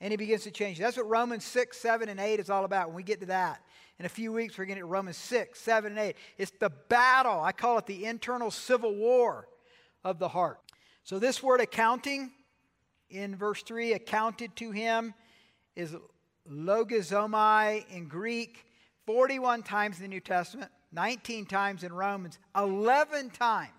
And 0.00 0.10
he 0.10 0.16
begins 0.16 0.44
to 0.44 0.50
change. 0.50 0.78
That's 0.78 0.96
what 0.96 1.08
Romans 1.08 1.44
6, 1.44 1.76
7, 1.76 2.08
and 2.08 2.20
8 2.20 2.38
is 2.38 2.50
all 2.50 2.64
about. 2.64 2.88
When 2.88 2.96
we 2.96 3.02
get 3.02 3.20
to 3.20 3.26
that, 3.26 3.62
in 3.98 4.04
a 4.04 4.10
few 4.10 4.30
weeks, 4.30 4.58
we're 4.58 4.66
going 4.66 4.76
to 4.76 4.82
get 4.82 4.88
Romans 4.88 5.16
6, 5.16 5.58
7, 5.58 5.92
and 5.92 5.98
8. 5.98 6.16
It's 6.36 6.52
the 6.60 6.70
battle. 6.70 7.40
I 7.40 7.52
call 7.52 7.78
it 7.78 7.86
the 7.86 8.04
internal 8.04 8.50
civil 8.50 8.94
war 8.94 9.48
of 10.06 10.20
the 10.20 10.28
heart. 10.28 10.60
So, 11.02 11.18
this 11.18 11.42
word 11.42 11.60
accounting 11.60 12.30
in 13.10 13.34
verse 13.34 13.62
3, 13.62 13.92
accounted 13.92 14.54
to 14.56 14.70
him, 14.70 15.14
is 15.74 15.94
logizomai 16.50 17.84
in 17.90 18.06
Greek, 18.06 18.64
41 19.04 19.64
times 19.64 19.96
in 19.96 20.04
the 20.04 20.08
New 20.08 20.20
Testament, 20.20 20.70
19 20.92 21.44
times 21.46 21.82
in 21.82 21.92
Romans, 21.92 22.38
11 22.56 23.30
times 23.30 23.70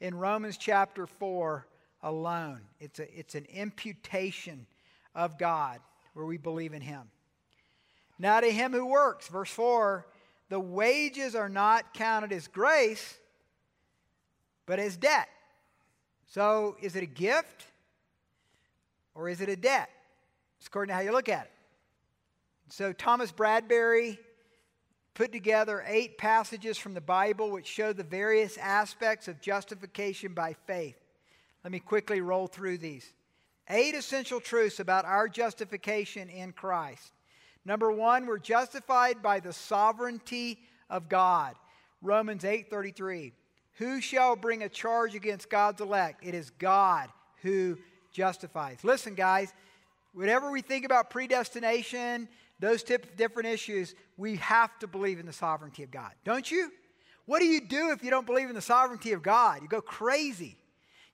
in 0.00 0.14
Romans 0.14 0.56
chapter 0.56 1.06
4 1.06 1.66
alone. 2.02 2.60
It's, 2.80 2.98
a, 2.98 3.18
it's 3.18 3.36
an 3.36 3.46
imputation 3.46 4.66
of 5.14 5.38
God 5.38 5.78
where 6.14 6.26
we 6.26 6.36
believe 6.36 6.74
in 6.74 6.82
him. 6.82 7.10
Now, 8.18 8.40
to 8.40 8.50
him 8.50 8.72
who 8.72 8.86
works, 8.86 9.28
verse 9.28 9.50
4, 9.50 10.04
the 10.48 10.58
wages 10.58 11.36
are 11.36 11.48
not 11.48 11.94
counted 11.94 12.32
as 12.32 12.48
grace, 12.48 13.18
but 14.68 14.78
as 14.78 14.98
debt. 14.98 15.28
So, 16.26 16.76
is 16.82 16.94
it 16.94 17.02
a 17.02 17.06
gift 17.06 17.64
or 19.14 19.30
is 19.30 19.40
it 19.40 19.48
a 19.48 19.56
debt? 19.56 19.88
It's 20.58 20.66
according 20.68 20.90
to 20.90 20.94
how 20.94 21.00
you 21.00 21.10
look 21.10 21.30
at 21.30 21.46
it. 21.46 21.52
So, 22.68 22.92
Thomas 22.92 23.32
Bradbury 23.32 24.18
put 25.14 25.32
together 25.32 25.82
eight 25.86 26.18
passages 26.18 26.76
from 26.76 26.92
the 26.92 27.00
Bible 27.00 27.50
which 27.50 27.66
show 27.66 27.94
the 27.94 28.04
various 28.04 28.58
aspects 28.58 29.26
of 29.26 29.40
justification 29.40 30.34
by 30.34 30.54
faith. 30.66 30.98
Let 31.64 31.72
me 31.72 31.80
quickly 31.80 32.20
roll 32.20 32.46
through 32.46 32.78
these. 32.78 33.10
Eight 33.70 33.94
essential 33.94 34.38
truths 34.38 34.80
about 34.80 35.06
our 35.06 35.28
justification 35.28 36.28
in 36.28 36.52
Christ. 36.52 37.12
Number 37.64 37.90
one, 37.90 38.26
we're 38.26 38.38
justified 38.38 39.22
by 39.22 39.40
the 39.40 39.54
sovereignty 39.54 40.58
of 40.90 41.08
God. 41.08 41.54
Romans 42.02 42.44
8:33. 42.44 43.32
Who 43.78 44.00
shall 44.00 44.34
bring 44.36 44.62
a 44.62 44.68
charge 44.68 45.14
against 45.14 45.48
God's 45.48 45.80
elect? 45.80 46.24
It 46.24 46.34
is 46.34 46.50
God 46.50 47.08
who 47.42 47.78
justifies. 48.12 48.82
Listen, 48.82 49.14
guys, 49.14 49.52
whatever 50.12 50.50
we 50.50 50.62
think 50.62 50.84
about 50.84 51.10
predestination, 51.10 52.28
those 52.58 52.82
tip, 52.82 53.16
different 53.16 53.48
issues, 53.48 53.94
we 54.16 54.36
have 54.36 54.76
to 54.80 54.88
believe 54.88 55.20
in 55.20 55.26
the 55.26 55.32
sovereignty 55.32 55.84
of 55.84 55.92
God. 55.92 56.10
Don't 56.24 56.50
you? 56.50 56.72
What 57.26 57.38
do 57.38 57.46
you 57.46 57.60
do 57.60 57.90
if 57.90 58.02
you 58.02 58.10
don't 58.10 58.26
believe 58.26 58.48
in 58.48 58.54
the 58.54 58.60
sovereignty 58.60 59.12
of 59.12 59.22
God? 59.22 59.62
You 59.62 59.68
go 59.68 59.80
crazy. 59.80 60.56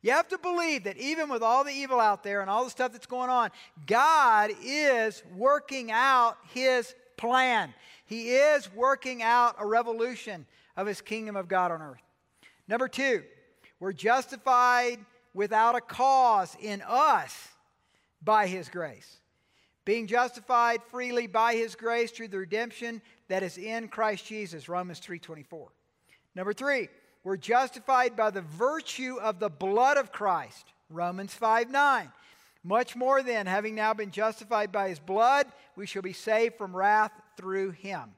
You 0.01 0.13
have 0.13 0.29
to 0.29 0.39
believe 0.39 0.85
that 0.85 0.97
even 0.97 1.29
with 1.29 1.43
all 1.43 1.65
the 1.65 1.73
evil 1.73 1.99
out 1.99 2.23
there 2.23 2.41
and 2.41 2.49
all 2.49 2.65
the 2.65 2.71
stuff 2.71 2.93
that's 2.93 3.07
going 3.07 3.31
on, 3.31 3.51
God 3.87 4.51
is 4.63 5.23
working 5.35 5.91
out 5.91 6.37
his 6.53 6.95
plan. 7.17 7.75
He 8.07 8.31
is 8.31 8.73
working 8.75 9.23
out 9.23 9.57
a 9.59 9.67
revolution 9.67 10.47
of 10.77 10.87
his 10.87 11.01
kingdom 11.01 11.37
of 11.37 11.49
God 11.49 11.73
on 11.73 11.83
earth. 11.83 12.04
Number 12.67 12.89
two, 12.89 13.23
we're 13.81 13.93
justified 13.93 14.99
without 15.35 15.75
a 15.75 15.81
cause 15.81 16.57
in 16.61 16.83
us 16.87 17.49
by 18.23 18.47
his 18.47 18.69
grace. 18.69 19.19
Being 19.85 20.07
justified 20.07 20.83
freely 20.91 21.27
by 21.27 21.55
his 21.55 21.75
grace 21.75 22.11
through 22.11 22.29
the 22.29 22.39
redemption 22.39 23.03
that 23.29 23.43
is 23.43 23.59
in 23.59 23.89
Christ 23.89 24.25
Jesus, 24.25 24.69
Romans 24.69 25.01
3:24. 25.01 25.71
Number 26.35 26.55
3, 26.55 26.89
we're 27.23 27.37
justified 27.37 28.17
by 28.17 28.31
the 28.31 28.41
virtue 28.41 29.19
of 29.21 29.39
the 29.39 29.51
blood 29.51 29.99
of 29.99 30.13
Christ, 30.13 30.73
Romans 30.89 31.35
5:9. 31.35 32.13
Much 32.63 32.97
more 32.97 33.23
then, 33.23 33.47
having 33.47 33.75
now 33.75 33.93
been 33.93 34.11
justified 34.11 34.73
by 34.73 34.89
his 34.89 34.99
blood, 34.99 35.53
we 35.77 35.85
shall 35.85 36.01
be 36.01 36.15
saved 36.15 36.57
from 36.57 36.75
wrath 36.75 37.13
through 37.37 37.73
him. 37.73 38.15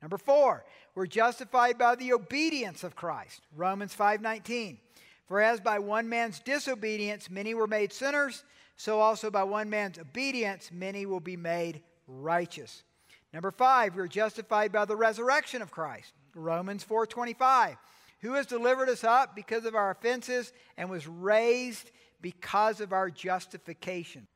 Number 0.00 0.18
4, 0.18 0.64
we're 0.94 1.06
justified 1.06 1.76
by 1.78 1.94
the 1.94 2.12
obedience 2.12 2.84
of 2.84 2.94
Christ, 2.94 3.42
Romans 3.56 3.94
5:19. 3.94 4.78
For 5.26 5.40
as 5.40 5.60
by 5.60 5.78
one 5.78 6.08
man's 6.08 6.40
disobedience 6.40 7.28
many 7.28 7.52
were 7.52 7.66
made 7.66 7.92
sinners, 7.92 8.44
so 8.76 9.00
also 9.00 9.30
by 9.30 9.42
one 9.42 9.68
man's 9.68 9.98
obedience 9.98 10.70
many 10.70 11.04
will 11.04 11.20
be 11.20 11.36
made 11.36 11.82
righteous. 12.06 12.84
Number 13.32 13.50
5, 13.50 13.96
we're 13.96 14.06
justified 14.06 14.72
by 14.72 14.84
the 14.84 14.96
resurrection 14.96 15.60
of 15.60 15.70
Christ, 15.70 16.12
Romans 16.34 16.84
4:25. 16.84 17.76
Who 18.20 18.34
has 18.34 18.46
delivered 18.46 18.88
us 18.88 19.04
up 19.04 19.36
because 19.36 19.64
of 19.64 19.74
our 19.74 19.90
offenses 19.90 20.52
and 20.76 20.90
was 20.90 21.06
raised 21.06 21.90
because 22.20 22.80
of 22.80 22.92
our 22.92 23.10
justification. 23.10 24.26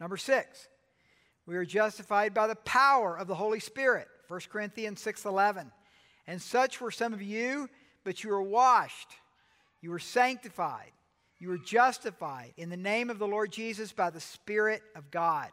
Number 0.00 0.16
6, 0.16 0.68
we 1.46 1.56
are 1.56 1.64
justified 1.64 2.34
by 2.34 2.46
the 2.46 2.56
power 2.56 3.16
of 3.16 3.26
the 3.26 3.34
Holy 3.34 3.60
Spirit, 3.60 4.08
1 4.28 4.48
Corinthians 4.50 5.00
6:11. 5.00 5.72
And 6.26 6.40
such 6.40 6.80
were 6.80 6.90
some 6.90 7.12
of 7.12 7.20
you, 7.20 7.68
but 8.04 8.22
you 8.22 8.30
were 8.30 8.42
washed 8.42 9.16
you 9.82 9.90
were 9.90 9.98
sanctified. 9.98 10.92
You 11.38 11.48
were 11.48 11.58
justified 11.58 12.54
in 12.56 12.70
the 12.70 12.76
name 12.76 13.10
of 13.10 13.18
the 13.18 13.26
Lord 13.26 13.52
Jesus 13.52 13.92
by 13.92 14.10
the 14.10 14.20
Spirit 14.20 14.80
of 14.94 15.10
God. 15.10 15.50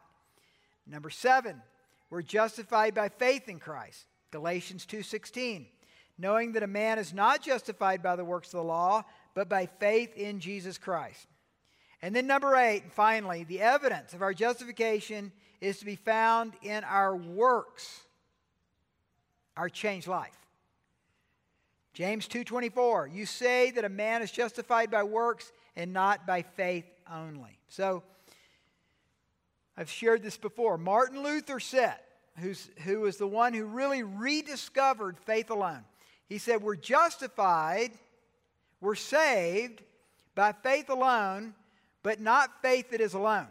Number 0.86 1.10
seven, 1.10 1.60
we're 2.08 2.22
justified 2.22 2.94
by 2.94 3.08
faith 3.08 3.48
in 3.48 3.58
Christ. 3.58 4.06
Galatians 4.30 4.86
2:16. 4.86 5.68
Knowing 6.16 6.52
that 6.52 6.62
a 6.62 6.68
man 6.68 6.98
is 6.98 7.12
not 7.12 7.42
justified 7.42 8.02
by 8.02 8.14
the 8.14 8.24
works 8.24 8.48
of 8.48 8.58
the 8.58 8.64
law, 8.64 9.02
but 9.34 9.48
by 9.48 9.66
faith 9.66 10.14
in 10.16 10.38
Jesus 10.38 10.78
Christ. 10.78 11.26
And 12.02 12.14
then 12.14 12.26
number 12.26 12.56
eight, 12.56 12.84
and 12.84 12.92
finally, 12.92 13.44
the 13.44 13.60
evidence 13.60 14.14
of 14.14 14.22
our 14.22 14.32
justification 14.32 15.32
is 15.60 15.78
to 15.78 15.84
be 15.84 15.96
found 15.96 16.54
in 16.62 16.82
our 16.84 17.14
works, 17.14 18.02
our 19.56 19.68
changed 19.68 20.08
life. 20.08 20.36
James 21.92 22.26
2:24, 22.26 23.08
you 23.08 23.26
say 23.26 23.70
that 23.72 23.84
a 23.84 23.88
man 23.88 24.22
is 24.22 24.30
justified 24.30 24.90
by 24.90 25.02
works 25.02 25.52
and 25.76 25.92
not 25.92 26.26
by 26.26 26.42
faith 26.42 26.86
only. 27.10 27.58
So 27.68 28.02
I've 29.76 29.90
shared 29.90 30.22
this 30.22 30.36
before. 30.36 30.78
Martin 30.78 31.22
Luther 31.22 31.60
said, 31.60 31.98
who's, 32.38 32.70
who 32.84 33.00
was 33.00 33.16
the 33.16 33.26
one 33.26 33.54
who 33.54 33.64
really 33.64 34.02
rediscovered 34.02 35.18
faith 35.18 35.50
alone. 35.50 35.84
He 36.28 36.38
said, 36.38 36.62
We're 36.62 36.76
justified, 36.76 37.92
we're 38.80 38.94
saved 38.94 39.82
by 40.34 40.52
faith 40.52 40.88
alone, 40.90 41.54
but 42.02 42.20
not 42.20 42.62
faith 42.62 42.90
that 42.90 43.00
is 43.00 43.14
alone. 43.14 43.48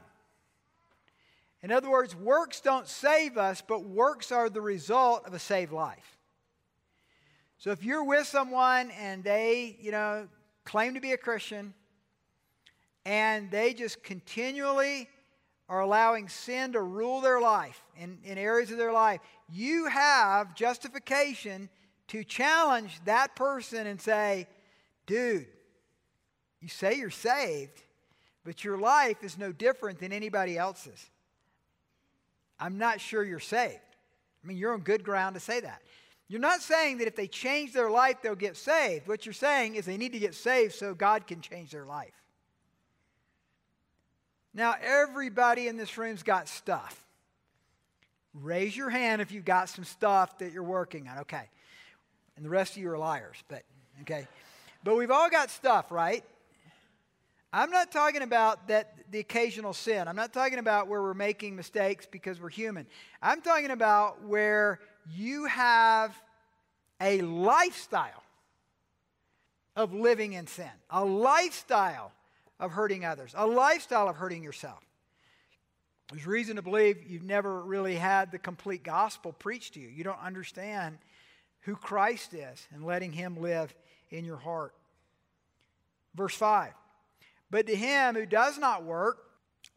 In 1.61 1.71
other 1.71 1.89
words, 1.89 2.15
works 2.15 2.61
don't 2.61 2.87
save 2.87 3.37
us, 3.37 3.61
but 3.65 3.83
works 3.83 4.31
are 4.31 4.49
the 4.49 4.61
result 4.61 5.27
of 5.27 5.33
a 5.33 5.39
saved 5.39 5.71
life. 5.71 6.17
So 7.57 7.71
if 7.71 7.83
you're 7.83 8.05
with 8.05 8.25
someone 8.25 8.91
and 8.91 9.23
they, 9.23 9.77
you 9.81 9.91
know, 9.91 10.29
claim 10.63 10.93
to 10.93 11.01
be 11.01 11.11
a 11.11 11.17
Christian 11.17 11.73
and 13.05 13.51
they 13.51 13.73
just 13.73 14.01
continually 14.03 15.09
are 15.67 15.81
allowing 15.81 16.29
sin 16.29 16.71
to 16.73 16.81
rule 16.81 17.19
their 17.19 17.41
life 17.41 17.83
in, 17.97 18.17
in 18.23 18.37
areas 18.37 18.71
of 18.71 18.77
their 18.77 18.93
life, 18.93 19.19
you 19.51 19.87
have 19.87 20.55
justification 20.55 21.69
to 22.07 22.23
challenge 22.23 22.99
that 23.05 23.35
person 23.35 23.85
and 23.85 23.99
say, 23.99 24.47
dude, 25.05 25.45
you 26.61 26.69
say 26.69 26.95
you're 26.95 27.09
saved, 27.09 27.83
but 28.43 28.63
your 28.63 28.77
life 28.77 29.23
is 29.23 29.37
no 29.37 29.51
different 29.51 29.99
than 29.99 30.11
anybody 30.11 30.57
else's. 30.57 31.09
I'm 32.59 32.77
not 32.77 32.99
sure 32.99 33.23
you're 33.23 33.39
saved. 33.39 33.79
I 34.43 34.47
mean, 34.47 34.57
you're 34.57 34.73
on 34.73 34.81
good 34.81 35.03
ground 35.03 35.35
to 35.35 35.39
say 35.39 35.59
that. 35.59 35.81
You're 36.27 36.39
not 36.39 36.61
saying 36.61 36.99
that 36.99 37.07
if 37.07 37.15
they 37.15 37.27
change 37.27 37.73
their 37.73 37.89
life, 37.89 38.17
they'll 38.21 38.35
get 38.35 38.55
saved. 38.55 39.07
What 39.07 39.25
you're 39.25 39.33
saying 39.33 39.75
is 39.75 39.85
they 39.85 39.97
need 39.97 40.13
to 40.13 40.19
get 40.19 40.35
saved 40.35 40.75
so 40.75 40.93
God 40.93 41.25
can 41.25 41.41
change 41.41 41.71
their 41.71 41.85
life. 41.85 42.13
Now, 44.53 44.75
everybody 44.81 45.67
in 45.67 45.77
this 45.77 45.97
room's 45.97 46.23
got 46.23 46.47
stuff. 46.47 47.05
Raise 48.33 48.75
your 48.75 48.89
hand 48.89 49.21
if 49.21 49.31
you've 49.31 49.45
got 49.45 49.69
some 49.69 49.83
stuff 49.83 50.37
that 50.37 50.53
you're 50.53 50.63
working 50.63 51.07
on. 51.07 51.19
Okay. 51.19 51.49
And 52.35 52.45
the 52.45 52.49
rest 52.49 52.73
of 52.73 52.83
you 52.83 52.91
are 52.91 52.97
liars, 52.97 53.37
but 53.47 53.63
okay. 54.01 54.27
But 54.83 54.95
we've 54.95 55.11
all 55.11 55.29
got 55.29 55.49
stuff, 55.49 55.91
right? 55.91 56.23
I'm 57.51 57.71
not 57.71 57.91
talking 57.91 58.21
about 58.21 58.67
that 58.67 58.93
the 59.09 59.19
occasional 59.19 59.73
sin. 59.73 60.07
I'm 60.07 60.15
not 60.15 60.33
talking 60.33 60.59
about 60.59 60.87
where 60.87 61.01
we're 61.01 61.15
making 61.15 61.55
mistakes 61.55 62.05
because 62.05 62.39
we're 62.39 62.49
human. 62.49 62.85
I'm 63.21 63.41
talking 63.41 63.71
about 63.71 64.23
where 64.23 64.79
you 65.09 65.45
have 65.45 66.15
a 67.01 67.21
lifestyle 67.21 68.23
of 69.75 69.93
living 69.93 70.33
in 70.33 70.45
sin, 70.45 70.69
a 70.89 71.03
lifestyle 71.03 72.11
of 72.59 72.71
hurting 72.71 73.05
others, 73.05 73.33
a 73.35 73.47
lifestyle 73.47 74.07
of 74.09 74.17
hurting 74.17 74.43
yourself. 74.43 74.83
There's 76.11 76.27
reason 76.27 76.57
to 76.57 76.61
believe 76.61 76.97
you've 77.07 77.23
never 77.23 77.61
really 77.61 77.95
had 77.95 78.31
the 78.31 78.39
complete 78.39 78.83
gospel 78.83 79.31
preached 79.31 79.75
to 79.75 79.79
you. 79.79 79.87
You 79.87 80.03
don't 80.03 80.21
understand 80.21 80.97
who 81.61 81.75
Christ 81.75 82.33
is 82.33 82.67
and 82.73 82.83
letting 82.83 83.11
Him 83.11 83.37
live 83.37 83.73
in 84.09 84.25
your 84.25 84.37
heart. 84.37 84.73
Verse 86.15 86.35
5 86.35 86.73
But 87.51 87.67
to 87.67 87.75
him 87.75 88.15
who 88.15 88.25
does 88.25 88.57
not 88.57 88.83
work, 88.83 89.29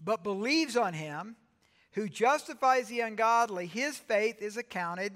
but 0.05 0.25
believes 0.25 0.77
on 0.77 0.95
Him, 0.95 1.37
who 1.93 2.09
justifies 2.09 2.89
the 2.89 3.01
ungodly, 3.01 3.67
his 3.67 3.97
faith 3.99 4.41
is 4.41 4.57
accounted 4.57 5.13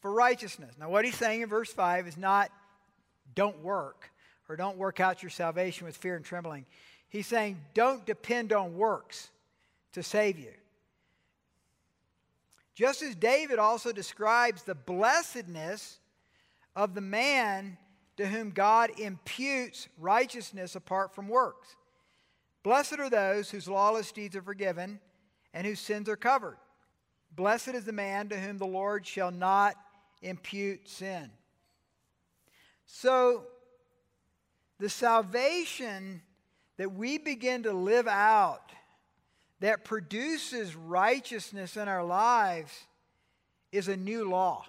for 0.00 0.12
righteousness. 0.12 0.74
Now, 0.78 0.90
what 0.90 1.04
he's 1.04 1.16
saying 1.16 1.40
in 1.40 1.48
verse 1.48 1.72
5 1.72 2.06
is 2.06 2.16
not 2.16 2.50
don't 3.34 3.62
work 3.62 4.10
or 4.48 4.56
don't 4.56 4.76
work 4.76 5.00
out 5.00 5.22
your 5.22 5.30
salvation 5.30 5.86
with 5.86 5.96
fear 5.96 6.16
and 6.16 6.24
trembling. 6.24 6.66
He's 7.08 7.26
saying 7.26 7.58
don't 7.74 8.04
depend 8.04 8.52
on 8.52 8.76
works 8.76 9.30
to 9.92 10.02
save 10.02 10.38
you. 10.38 10.52
Just 12.74 13.02
as 13.02 13.16
David 13.16 13.58
also 13.58 13.90
describes 13.90 14.62
the 14.62 14.74
blessedness 14.74 15.98
of 16.76 16.94
the 16.94 17.00
man 17.00 17.76
to 18.18 18.26
whom 18.26 18.50
God 18.50 18.90
imputes 19.00 19.88
righteousness 19.98 20.76
apart 20.76 21.14
from 21.14 21.28
works. 21.28 21.74
Blessed 22.62 22.98
are 22.98 23.10
those 23.10 23.50
whose 23.50 23.68
lawless 23.68 24.12
deeds 24.12 24.36
are 24.36 24.42
forgiven 24.42 25.00
and 25.54 25.66
whose 25.66 25.80
sins 25.80 26.08
are 26.08 26.16
covered. 26.16 26.56
Blessed 27.34 27.68
is 27.68 27.84
the 27.84 27.92
man 27.92 28.28
to 28.28 28.38
whom 28.38 28.58
the 28.58 28.66
Lord 28.66 29.06
shall 29.06 29.30
not 29.30 29.76
impute 30.22 30.88
sin. 30.88 31.30
So, 32.86 33.44
the 34.78 34.88
salvation 34.88 36.22
that 36.78 36.92
we 36.92 37.18
begin 37.18 37.64
to 37.64 37.72
live 37.72 38.06
out 38.08 38.72
that 39.60 39.84
produces 39.84 40.74
righteousness 40.76 41.76
in 41.76 41.88
our 41.88 42.04
lives 42.04 42.72
is 43.72 43.88
a 43.88 43.96
new 43.96 44.28
law. 44.28 44.64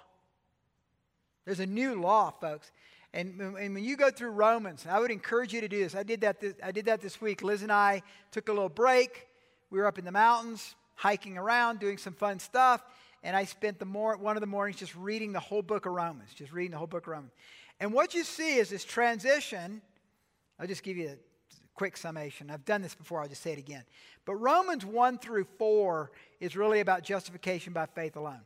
There's 1.44 1.60
a 1.60 1.66
new 1.66 2.00
law, 2.00 2.32
folks. 2.40 2.70
And, 3.12 3.40
and 3.40 3.74
when 3.74 3.82
you 3.82 3.96
go 3.96 4.10
through 4.10 4.30
Romans, 4.30 4.86
I 4.88 5.00
would 5.00 5.10
encourage 5.10 5.52
you 5.52 5.60
to 5.60 5.68
do 5.68 5.82
this. 5.82 5.94
I 5.94 6.02
did 6.04 6.20
that 6.20 6.40
this, 6.40 6.54
I 6.62 6.70
did 6.70 6.84
that 6.84 7.00
this 7.00 7.20
week. 7.20 7.42
Liz 7.42 7.62
and 7.62 7.72
I 7.72 8.02
took 8.30 8.48
a 8.48 8.52
little 8.52 8.68
break. 8.68 9.26
We 9.70 9.78
were 9.78 9.86
up 9.86 9.98
in 9.98 10.04
the 10.04 10.12
mountains, 10.12 10.74
hiking 10.94 11.36
around, 11.36 11.80
doing 11.80 11.98
some 11.98 12.12
fun 12.12 12.38
stuff 12.38 12.82
and 13.22 13.36
I 13.36 13.44
spent 13.44 13.78
the 13.78 13.84
mor- 13.84 14.16
one 14.16 14.36
of 14.36 14.40
the 14.40 14.46
mornings 14.46 14.78
just 14.78 14.94
reading 14.94 15.32
the 15.32 15.40
whole 15.40 15.62
book 15.62 15.86
of 15.86 15.92
Romans, 15.92 16.30
just 16.34 16.52
reading 16.52 16.70
the 16.70 16.78
whole 16.78 16.86
book 16.86 17.06
of 17.06 17.12
Romans. 17.12 17.32
And 17.78 17.92
what 17.92 18.14
you 18.14 18.24
see 18.24 18.56
is 18.56 18.70
this 18.70 18.84
transition. 18.84 19.82
I'll 20.58 20.66
just 20.66 20.82
give 20.82 20.96
you 20.96 21.08
a 21.10 21.16
quick 21.74 21.96
summation. 21.96 22.50
I've 22.50 22.64
done 22.64 22.82
this 22.82 22.94
before, 22.94 23.20
I'll 23.20 23.28
just 23.28 23.42
say 23.42 23.52
it 23.52 23.58
again. 23.58 23.84
But 24.24 24.36
Romans 24.36 24.84
1 24.84 25.18
through 25.18 25.46
4 25.58 26.10
is 26.40 26.56
really 26.56 26.80
about 26.80 27.02
justification 27.02 27.72
by 27.72 27.86
faith 27.86 28.16
alone. 28.16 28.40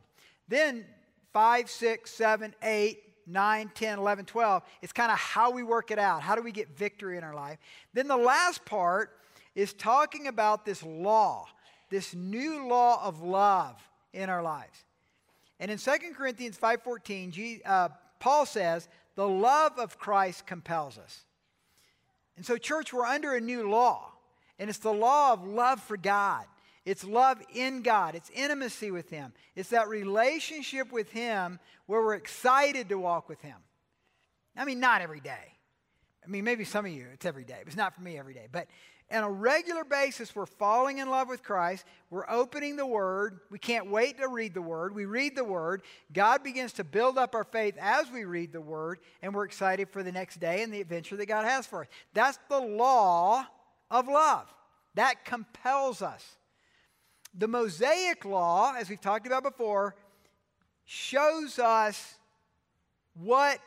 Then 0.47 0.85
5, 1.33 1.69
6, 1.69 2.11
7, 2.11 2.55
8, 2.61 3.04
9, 3.27 3.71
10, 3.73 3.99
11, 3.99 4.25
12, 4.25 4.63
it's 4.81 4.93
kind 4.93 5.11
of 5.11 5.17
how 5.17 5.51
we 5.51 5.63
work 5.63 5.91
it 5.91 5.99
out. 5.99 6.21
How 6.21 6.35
do 6.35 6.41
we 6.41 6.51
get 6.51 6.69
victory 6.77 7.17
in 7.17 7.23
our 7.23 7.33
life? 7.33 7.57
Then 7.93 8.07
the 8.07 8.17
last 8.17 8.63
part 8.65 9.11
is 9.55 9.73
talking 9.73 10.27
about 10.27 10.65
this 10.65 10.83
law, 10.83 11.47
this 11.89 12.13
new 12.13 12.67
law 12.67 13.05
of 13.05 13.21
love 13.21 13.81
in 14.13 14.29
our 14.29 14.43
lives. 14.43 14.83
And 15.59 15.71
in 15.71 15.77
2 15.77 15.91
Corinthians 16.15 16.57
5.14, 16.57 17.61
uh, 17.65 17.89
Paul 18.19 18.45
says, 18.45 18.87
the 19.15 19.27
love 19.27 19.79
of 19.79 19.97
Christ 19.97 20.45
compels 20.45 20.97
us. 20.97 21.23
And 22.37 22.45
so, 22.45 22.57
church, 22.57 22.91
we're 22.91 23.05
under 23.05 23.33
a 23.33 23.41
new 23.41 23.69
law, 23.69 24.11
and 24.59 24.69
it's 24.69 24.79
the 24.79 24.91
law 24.91 25.31
of 25.31 25.47
love 25.47 25.79
for 25.81 25.95
God. 25.95 26.43
It's 26.85 27.03
love 27.03 27.41
in 27.53 27.81
God. 27.81 28.15
It's 28.15 28.29
intimacy 28.29 28.91
with 28.91 29.09
Him. 29.09 29.33
It's 29.55 29.69
that 29.69 29.89
relationship 29.89 30.91
with 30.91 31.09
Him 31.09 31.59
where 31.87 32.01
we're 32.01 32.15
excited 32.15 32.89
to 32.89 32.97
walk 32.99 33.27
with 33.27 33.41
Him. 33.41 33.57
I 34.55 34.65
mean, 34.65 34.79
not 34.79 35.01
every 35.01 35.19
day. 35.19 35.53
I 36.23 36.29
mean, 36.29 36.43
maybe 36.43 36.63
some 36.63 36.85
of 36.85 36.91
you, 36.91 37.07
it's 37.13 37.25
every 37.25 37.43
day. 37.43 37.57
It's 37.65 37.75
not 37.75 37.95
for 37.95 38.01
me 38.01 38.17
every 38.17 38.33
day. 38.33 38.47
But 38.51 38.67
on 39.11 39.23
a 39.23 39.29
regular 39.29 39.83
basis, 39.83 40.35
we're 40.35 40.47
falling 40.47 40.97
in 40.97 41.09
love 41.09 41.29
with 41.29 41.43
Christ. 41.43 41.85
We're 42.09 42.29
opening 42.29 42.75
the 42.75 42.85
Word. 42.85 43.39
We 43.51 43.59
can't 43.59 43.91
wait 43.91 44.17
to 44.17 44.27
read 44.27 44.53
the 44.53 44.61
Word. 44.61 44.95
We 44.95 45.05
read 45.05 45.35
the 45.35 45.43
Word. 45.43 45.83
God 46.11 46.43
begins 46.43 46.73
to 46.73 46.83
build 46.83 47.17
up 47.17 47.35
our 47.35 47.43
faith 47.43 47.75
as 47.79 48.09
we 48.11 48.25
read 48.25 48.51
the 48.51 48.61
Word, 48.61 48.99
and 49.21 49.33
we're 49.33 49.45
excited 49.45 49.89
for 49.89 50.01
the 50.01 50.11
next 50.11 50.39
day 50.39 50.63
and 50.63 50.73
the 50.73 50.81
adventure 50.81 51.17
that 51.17 51.27
God 51.27 51.45
has 51.45 51.67
for 51.67 51.81
us. 51.81 51.87
That's 52.13 52.39
the 52.49 52.59
law 52.59 53.45
of 53.91 54.07
love. 54.07 54.51
That 54.95 55.25
compels 55.25 56.01
us. 56.01 56.37
The 57.37 57.47
Mosaic 57.47 58.23
Law, 58.23 58.73
as 58.77 58.89
we've 58.89 59.01
talked 59.01 59.27
about 59.27 59.43
before, 59.43 59.95
shows 60.85 61.59
us 61.59 62.15
what 63.15 63.59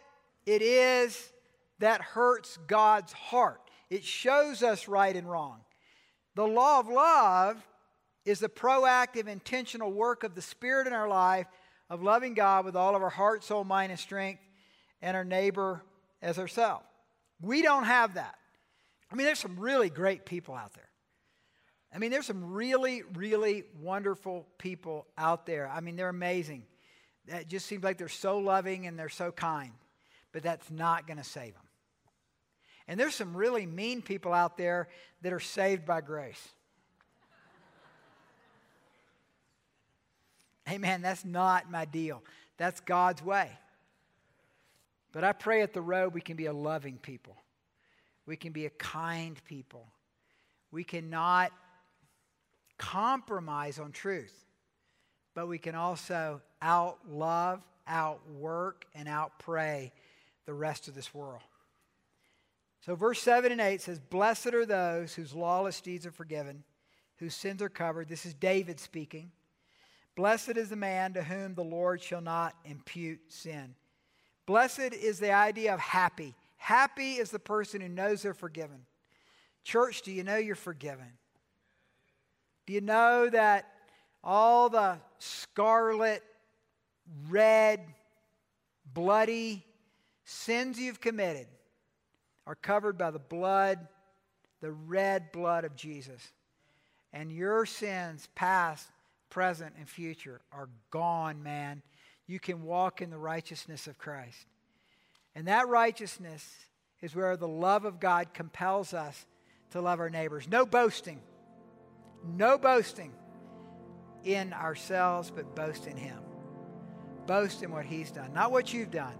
it 0.46 0.62
is 0.62 1.32
that 1.78 2.00
hurts 2.00 2.58
God's 2.66 3.12
heart. 3.12 3.60
It 3.90 4.04
shows 4.04 4.62
us 4.62 4.88
right 4.88 5.14
and 5.14 5.30
wrong. 5.30 5.60
The 6.34 6.46
law 6.46 6.80
of 6.80 6.88
love 6.88 7.62
is 8.24 8.40
the 8.40 8.48
proactive, 8.48 9.26
intentional 9.26 9.92
work 9.92 10.24
of 10.24 10.34
the 10.34 10.42
Spirit 10.42 10.86
in 10.86 10.92
our 10.92 11.08
life 11.08 11.46
of 11.90 12.02
loving 12.02 12.34
God 12.34 12.64
with 12.64 12.76
all 12.76 12.94
of 12.94 13.02
our 13.02 13.10
heart, 13.10 13.44
soul, 13.44 13.64
mind, 13.64 13.90
and 13.90 13.98
strength, 13.98 14.42
and 15.02 15.16
our 15.16 15.24
neighbor 15.24 15.82
as 16.22 16.38
ourselves. 16.38 16.84
We 17.40 17.62
don't 17.62 17.84
have 17.84 18.14
that. 18.14 18.36
I 19.10 19.14
mean, 19.14 19.26
there's 19.26 19.38
some 19.38 19.58
really 19.58 19.90
great 19.90 20.26
people 20.26 20.54
out 20.54 20.74
there. 20.74 20.87
I 21.94 21.98
mean, 21.98 22.10
there's 22.10 22.26
some 22.26 22.52
really, 22.52 23.02
really 23.14 23.64
wonderful 23.80 24.46
people 24.58 25.06
out 25.16 25.46
there. 25.46 25.68
I 25.68 25.80
mean, 25.80 25.96
they're 25.96 26.08
amazing. 26.08 26.64
It 27.26 27.48
just 27.48 27.66
seems 27.66 27.82
like 27.82 27.98
they're 27.98 28.08
so 28.08 28.38
loving 28.38 28.86
and 28.86 28.98
they're 28.98 29.08
so 29.08 29.32
kind, 29.32 29.72
but 30.32 30.42
that's 30.42 30.70
not 30.70 31.06
going 31.06 31.16
to 31.16 31.24
save 31.24 31.54
them. 31.54 31.62
And 32.86 32.98
there's 32.98 33.14
some 33.14 33.36
really 33.36 33.66
mean 33.66 34.02
people 34.02 34.32
out 34.32 34.56
there 34.56 34.88
that 35.22 35.32
are 35.32 35.40
saved 35.40 35.84
by 35.84 36.00
grace. 36.00 36.48
hey, 40.66 40.78
man, 40.78 41.02
that's 41.02 41.24
not 41.24 41.70
my 41.70 41.84
deal. 41.84 42.22
That's 42.56 42.80
God's 42.80 43.22
way. 43.22 43.50
But 45.12 45.24
I 45.24 45.32
pray 45.32 45.62
at 45.62 45.72
the 45.72 45.80
road 45.80 46.14
we 46.14 46.20
can 46.20 46.36
be 46.36 46.46
a 46.46 46.52
loving 46.52 46.98
people. 46.98 47.36
We 48.26 48.36
can 48.36 48.52
be 48.52 48.66
a 48.66 48.70
kind 48.70 49.42
people. 49.44 49.86
We 50.70 50.84
cannot 50.84 51.50
compromise 52.78 53.78
on 53.78 53.92
truth, 53.92 54.46
but 55.34 55.48
we 55.48 55.58
can 55.58 55.74
also 55.74 56.40
out 56.62 56.98
love, 57.08 57.60
outwork, 57.86 58.86
and 58.94 59.08
outpray 59.08 59.90
the 60.46 60.54
rest 60.54 60.88
of 60.88 60.94
this 60.94 61.12
world. 61.12 61.42
So, 62.80 62.94
verse 62.94 63.20
7 63.20 63.52
and 63.52 63.60
8 63.60 63.82
says, 63.82 63.98
Blessed 63.98 64.54
are 64.54 64.64
those 64.64 65.14
whose 65.14 65.34
lawless 65.34 65.80
deeds 65.80 66.06
are 66.06 66.12
forgiven, 66.12 66.64
whose 67.16 67.34
sins 67.34 67.60
are 67.60 67.68
covered. 67.68 68.08
This 68.08 68.24
is 68.24 68.34
David 68.34 68.80
speaking. 68.80 69.30
Blessed 70.16 70.56
is 70.56 70.70
the 70.70 70.76
man 70.76 71.12
to 71.14 71.22
whom 71.22 71.54
the 71.54 71.62
Lord 71.62 72.02
shall 72.02 72.20
not 72.20 72.54
impute 72.64 73.20
sin. 73.28 73.74
Blessed 74.46 74.94
is 74.94 75.20
the 75.20 75.32
idea 75.32 75.74
of 75.74 75.80
happy. 75.80 76.34
Happy 76.56 77.14
is 77.14 77.30
the 77.30 77.38
person 77.38 77.80
who 77.80 77.88
knows 77.88 78.22
they're 78.22 78.34
forgiven. 78.34 78.86
Church, 79.64 80.02
do 80.02 80.10
you 80.10 80.24
know 80.24 80.36
you're 80.36 80.54
forgiven? 80.54 81.12
Do 82.68 82.74
you 82.74 82.82
know 82.82 83.30
that 83.30 83.66
all 84.22 84.68
the 84.68 84.98
scarlet, 85.18 86.22
red, 87.30 87.80
bloody 88.92 89.64
sins 90.26 90.78
you've 90.78 91.00
committed 91.00 91.46
are 92.46 92.56
covered 92.56 92.98
by 92.98 93.10
the 93.10 93.18
blood, 93.18 93.78
the 94.60 94.70
red 94.70 95.32
blood 95.32 95.64
of 95.64 95.76
Jesus. 95.76 96.20
And 97.10 97.32
your 97.32 97.64
sins, 97.64 98.28
past, 98.34 98.86
present, 99.30 99.72
and 99.78 99.88
future, 99.88 100.42
are 100.52 100.68
gone, 100.90 101.42
man. 101.42 101.80
You 102.26 102.38
can 102.38 102.64
walk 102.64 103.00
in 103.00 103.08
the 103.08 103.16
righteousness 103.16 103.86
of 103.86 103.96
Christ. 103.96 104.44
And 105.34 105.48
that 105.48 105.68
righteousness 105.68 106.46
is 107.00 107.16
where 107.16 107.38
the 107.38 107.48
love 107.48 107.86
of 107.86 107.98
God 107.98 108.34
compels 108.34 108.92
us 108.92 109.24
to 109.70 109.80
love 109.80 110.00
our 110.00 110.10
neighbors. 110.10 110.46
No 110.46 110.66
boasting. 110.66 111.22
No 112.24 112.58
boasting 112.58 113.12
in 114.24 114.52
ourselves, 114.52 115.30
but 115.30 115.54
boast 115.54 115.86
in 115.86 115.96
Him. 115.96 116.18
Boast 117.26 117.62
in 117.62 117.70
what 117.70 117.84
He's 117.84 118.10
done. 118.10 118.32
Not 118.32 118.52
what 118.52 118.72
you've 118.72 118.90
done, 118.90 119.14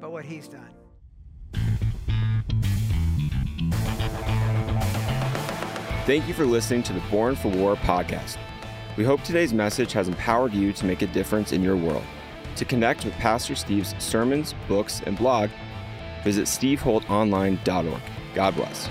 but 0.00 0.12
what 0.12 0.24
He's 0.24 0.48
done. 0.48 0.70
Thank 6.04 6.26
you 6.26 6.34
for 6.34 6.44
listening 6.44 6.82
to 6.84 6.92
the 6.92 7.02
Born 7.12 7.36
for 7.36 7.48
War 7.48 7.76
podcast. 7.76 8.36
We 8.96 9.04
hope 9.04 9.22
today's 9.22 9.52
message 9.52 9.92
has 9.92 10.08
empowered 10.08 10.52
you 10.52 10.72
to 10.72 10.84
make 10.84 11.00
a 11.02 11.06
difference 11.06 11.52
in 11.52 11.62
your 11.62 11.76
world. 11.76 12.04
To 12.56 12.64
connect 12.64 13.04
with 13.04 13.14
Pastor 13.14 13.54
Steve's 13.54 13.94
sermons, 13.98 14.54
books, 14.68 15.00
and 15.06 15.16
blog, 15.16 15.48
visit 16.24 16.46
steveholtonline.org. 16.46 18.02
God 18.34 18.54
bless. 18.56 18.88